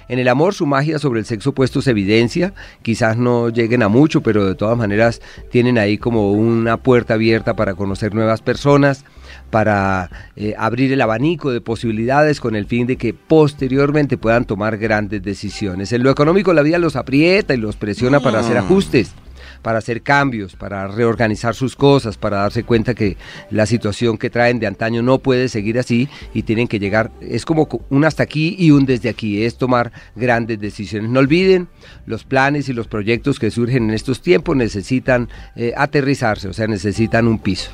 En 0.10 0.20
el 0.20 0.28
amor 0.28 0.54
su 0.54 0.66
magia 0.66 1.00
sobre 1.00 1.20
el 1.20 1.26
sexo 1.26 1.52
opuesto 1.52 1.82
se 1.82 1.92
evidencia, 1.92 2.54
quizás 2.82 3.18
no 3.18 3.50
lleguen 3.50 3.84
a 3.84 3.90
mucho, 3.90 4.22
pero 4.22 4.46
de 4.46 4.56
todas 4.56 4.78
maneras 4.78 5.22
tienen 5.52 5.78
ahí 5.78 5.98
como 5.98 6.32
una 6.32 6.78
puerta 6.78 7.16
abierta 7.16 7.56
para 7.56 7.74
conocer 7.74 8.16
nuevas 8.16 8.42
personas 8.42 9.04
para 9.50 10.10
eh, 10.36 10.54
abrir 10.58 10.92
el 10.92 11.02
abanico 11.02 11.52
de 11.52 11.62
posibilidades 11.62 12.40
con 12.40 12.56
el 12.56 12.66
fin 12.66 12.88
de 12.88 12.98
que 12.98 13.14
posteriormente 13.14 14.18
puedan 14.18 14.46
tomar 14.46 14.78
grandes 14.78 15.22
decisiones. 15.24 15.92
En 15.92 16.04
lo 16.04 16.12
económico 16.12 16.54
la 16.54 16.62
vida 16.62 16.78
los 16.78 16.96
aprieta 16.96 17.54
y 17.54 17.58
los 17.58 17.76
presiona 17.76 18.20
para 18.20 18.40
hacer 18.40 18.56
mm. 18.56 18.66
ajustes 18.66 19.14
para 19.62 19.80
hacer 19.80 20.02
cambios, 20.02 20.56
para 20.56 20.88
reorganizar 20.88 21.56
sus 21.56 21.76
cosas, 21.76 22.18
para 22.18 22.38
darse 22.38 22.64
cuenta 22.64 22.94
que 22.94 23.18
la 23.50 23.66
situación 23.66 24.18
que 24.18 24.30
traen 24.30 24.60
de 24.60 24.68
antaño 24.68 25.02
no 25.02 25.20
puede 25.20 25.50
seguir 25.50 25.80
así 25.80 26.08
y 26.34 26.44
tienen 26.44 26.68
que 26.68 26.80
llegar, 26.80 27.12
es 27.22 27.46
como 27.46 27.68
un 27.90 28.06
hasta 28.06 28.24
aquí 28.24 28.56
y 28.58 28.72
un 28.72 28.86
desde 28.86 29.10
aquí, 29.10 29.44
es 29.44 29.58
tomar 29.58 29.92
grandes 30.16 30.60
decisiones. 30.60 31.10
No 31.10 31.20
olviden, 31.20 31.68
los 32.06 32.24
planes 32.24 32.70
y 32.70 32.74
los 32.74 32.88
proyectos 32.88 33.40
que 33.40 33.52
surgen 33.52 33.90
en 33.90 33.96
estos 33.96 34.22
tiempos 34.22 34.56
necesitan 34.56 35.30
eh, 35.56 35.74
aterrizarse, 35.76 36.48
o 36.48 36.54
sea, 36.54 36.68
necesitan 36.68 37.28
un 37.28 37.40
piso. 37.40 37.72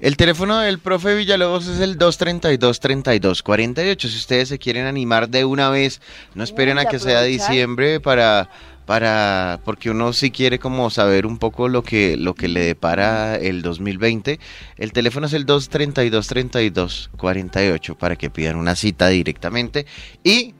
El 0.00 0.16
teléfono 0.16 0.58
del 0.58 0.80
profe 0.80 1.14
Villalobos 1.14 1.68
es 1.68 1.78
el 1.80 1.98
232-3248. 1.98 4.00
Si 4.00 4.16
ustedes 4.16 4.48
se 4.48 4.58
quieren 4.58 4.86
animar 4.86 5.28
de 5.28 5.44
una 5.44 5.68
vez, 5.70 6.00
no 6.34 6.42
esperen 6.42 6.78
a 6.78 6.86
que 6.86 6.98
sea 6.98 7.22
diciembre 7.22 8.00
para 8.00 8.48
para 8.86 9.60
porque 9.64 9.90
uno 9.90 10.12
sí 10.12 10.30
quiere 10.30 10.58
como 10.58 10.90
saber 10.90 11.26
un 11.26 11.38
poco 11.38 11.68
lo 11.68 11.82
que 11.82 12.16
lo 12.16 12.34
que 12.34 12.48
le 12.48 12.60
depara 12.60 13.36
el 13.36 13.62
2020. 13.62 14.38
El 14.76 14.92
teléfono 14.92 15.26
es 15.26 15.32
el 15.32 15.46
232 15.46 16.26
32 16.26 17.10
48 17.16 17.94
para 17.96 18.16
que 18.16 18.30
pidan 18.30 18.56
una 18.56 18.76
cita 18.76 19.08
directamente 19.08 19.86
y 20.24 20.54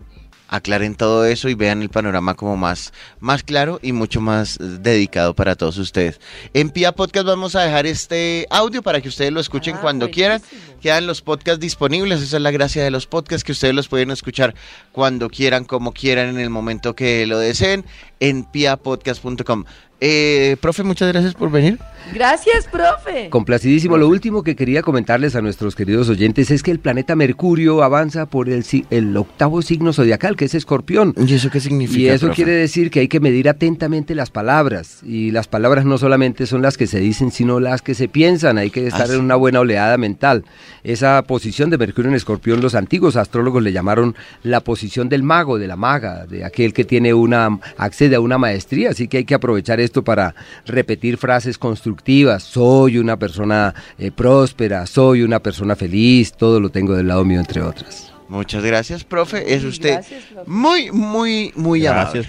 aclaren 0.52 0.94
todo 0.94 1.24
eso 1.24 1.48
y 1.48 1.54
vean 1.54 1.80
el 1.80 1.88
panorama 1.88 2.34
como 2.34 2.58
más, 2.58 2.92
más 3.20 3.42
claro 3.42 3.80
y 3.82 3.92
mucho 3.92 4.20
más 4.20 4.58
dedicado 4.60 5.34
para 5.34 5.56
todos 5.56 5.78
ustedes. 5.78 6.20
En 6.52 6.68
Pia 6.68 6.92
Podcast 6.92 7.26
vamos 7.26 7.56
a 7.56 7.62
dejar 7.62 7.86
este 7.86 8.46
audio 8.50 8.82
para 8.82 9.00
que 9.00 9.08
ustedes 9.08 9.32
lo 9.32 9.40
escuchen 9.40 9.76
ah, 9.76 9.80
cuando 9.80 10.10
quieran. 10.10 10.42
Quedan 10.82 11.06
los 11.06 11.22
podcasts 11.22 11.58
disponibles, 11.58 12.20
esa 12.20 12.36
es 12.36 12.42
la 12.42 12.50
gracia 12.50 12.84
de 12.84 12.90
los 12.90 13.06
podcasts, 13.06 13.44
que 13.44 13.52
ustedes 13.52 13.74
los 13.74 13.88
pueden 13.88 14.10
escuchar 14.10 14.54
cuando 14.92 15.30
quieran, 15.30 15.64
como 15.64 15.92
quieran, 15.92 16.28
en 16.28 16.38
el 16.38 16.50
momento 16.50 16.94
que 16.94 17.26
lo 17.26 17.38
deseen, 17.38 17.86
en 18.20 18.44
piapodcast.com. 18.44 19.64
Eh, 20.04 20.56
profe, 20.60 20.82
muchas 20.82 21.12
gracias 21.12 21.32
por 21.32 21.48
venir. 21.48 21.78
Gracias, 22.12 22.66
profe. 22.66 23.30
Complacidísimo. 23.30 23.96
Lo 23.96 24.08
último 24.08 24.42
que 24.42 24.56
quería 24.56 24.82
comentarles 24.82 25.36
a 25.36 25.40
nuestros 25.40 25.76
queridos 25.76 26.08
oyentes 26.08 26.50
es 26.50 26.64
que 26.64 26.72
el 26.72 26.80
planeta 26.80 27.14
Mercurio 27.14 27.84
avanza 27.84 28.26
por 28.26 28.48
el, 28.48 28.64
el 28.90 29.16
octavo 29.16 29.62
signo 29.62 29.92
zodiacal, 29.92 30.36
que 30.36 30.46
es 30.46 30.54
Escorpión. 30.54 31.14
¿Y 31.16 31.34
eso 31.34 31.50
qué 31.50 31.60
significa? 31.60 32.00
Y 32.00 32.08
eso 32.08 32.30
quiere 32.30 32.52
decir 32.52 32.90
que 32.90 32.98
hay 32.98 33.08
que 33.08 33.20
medir 33.20 33.48
atentamente 33.48 34.16
las 34.16 34.30
palabras. 34.30 34.98
Y 35.04 35.30
las 35.30 35.46
palabras 35.46 35.84
no 35.84 35.96
solamente 35.98 36.46
son 36.46 36.62
las 36.62 36.76
que 36.76 36.88
se 36.88 36.98
dicen, 36.98 37.30
sino 37.30 37.60
las 37.60 37.80
que 37.80 37.94
se 37.94 38.08
piensan. 38.08 38.58
Hay 38.58 38.70
que 38.70 38.88
estar 38.88 39.08
ah, 39.08 39.14
en 39.14 39.20
una 39.20 39.36
buena 39.36 39.60
oleada 39.60 39.96
mental. 39.98 40.44
Esa 40.82 41.22
posición 41.22 41.70
de 41.70 41.78
Mercurio 41.78 42.10
en 42.10 42.16
Escorpión, 42.16 42.60
los 42.60 42.74
antiguos 42.74 43.14
astrólogos 43.14 43.62
le 43.62 43.72
llamaron 43.72 44.16
la 44.42 44.60
posición 44.60 45.08
del 45.08 45.22
mago, 45.22 45.58
de 45.58 45.68
la 45.68 45.76
maga, 45.76 46.26
de 46.26 46.44
aquel 46.44 46.74
que 46.74 46.84
tiene 46.84 47.14
una 47.14 47.60
accede 47.76 48.16
a 48.16 48.20
una 48.20 48.36
maestría. 48.36 48.90
Así 48.90 49.06
que 49.06 49.18
hay 49.18 49.24
que 49.24 49.34
aprovechar 49.34 49.80
esto 49.80 49.91
para 50.00 50.34
repetir 50.64 51.18
frases 51.18 51.58
constructivas. 51.58 52.42
Soy 52.42 52.98
una 52.98 53.18
persona 53.18 53.74
eh, 53.98 54.10
próspera, 54.10 54.86
soy 54.86 55.22
una 55.22 55.40
persona 55.40 55.76
feliz, 55.76 56.32
todo 56.32 56.60
lo 56.60 56.70
tengo 56.70 56.94
del 56.94 57.08
lado 57.08 57.24
mío, 57.24 57.40
entre 57.40 57.60
otras. 57.60 58.12
Muchas 58.32 58.64
gracias, 58.64 59.04
profe. 59.04 59.54
Es 59.54 59.62
usted 59.62 60.00
muy, 60.46 60.90
muy, 60.90 61.52
muy 61.54 61.86
amable. 61.86 62.24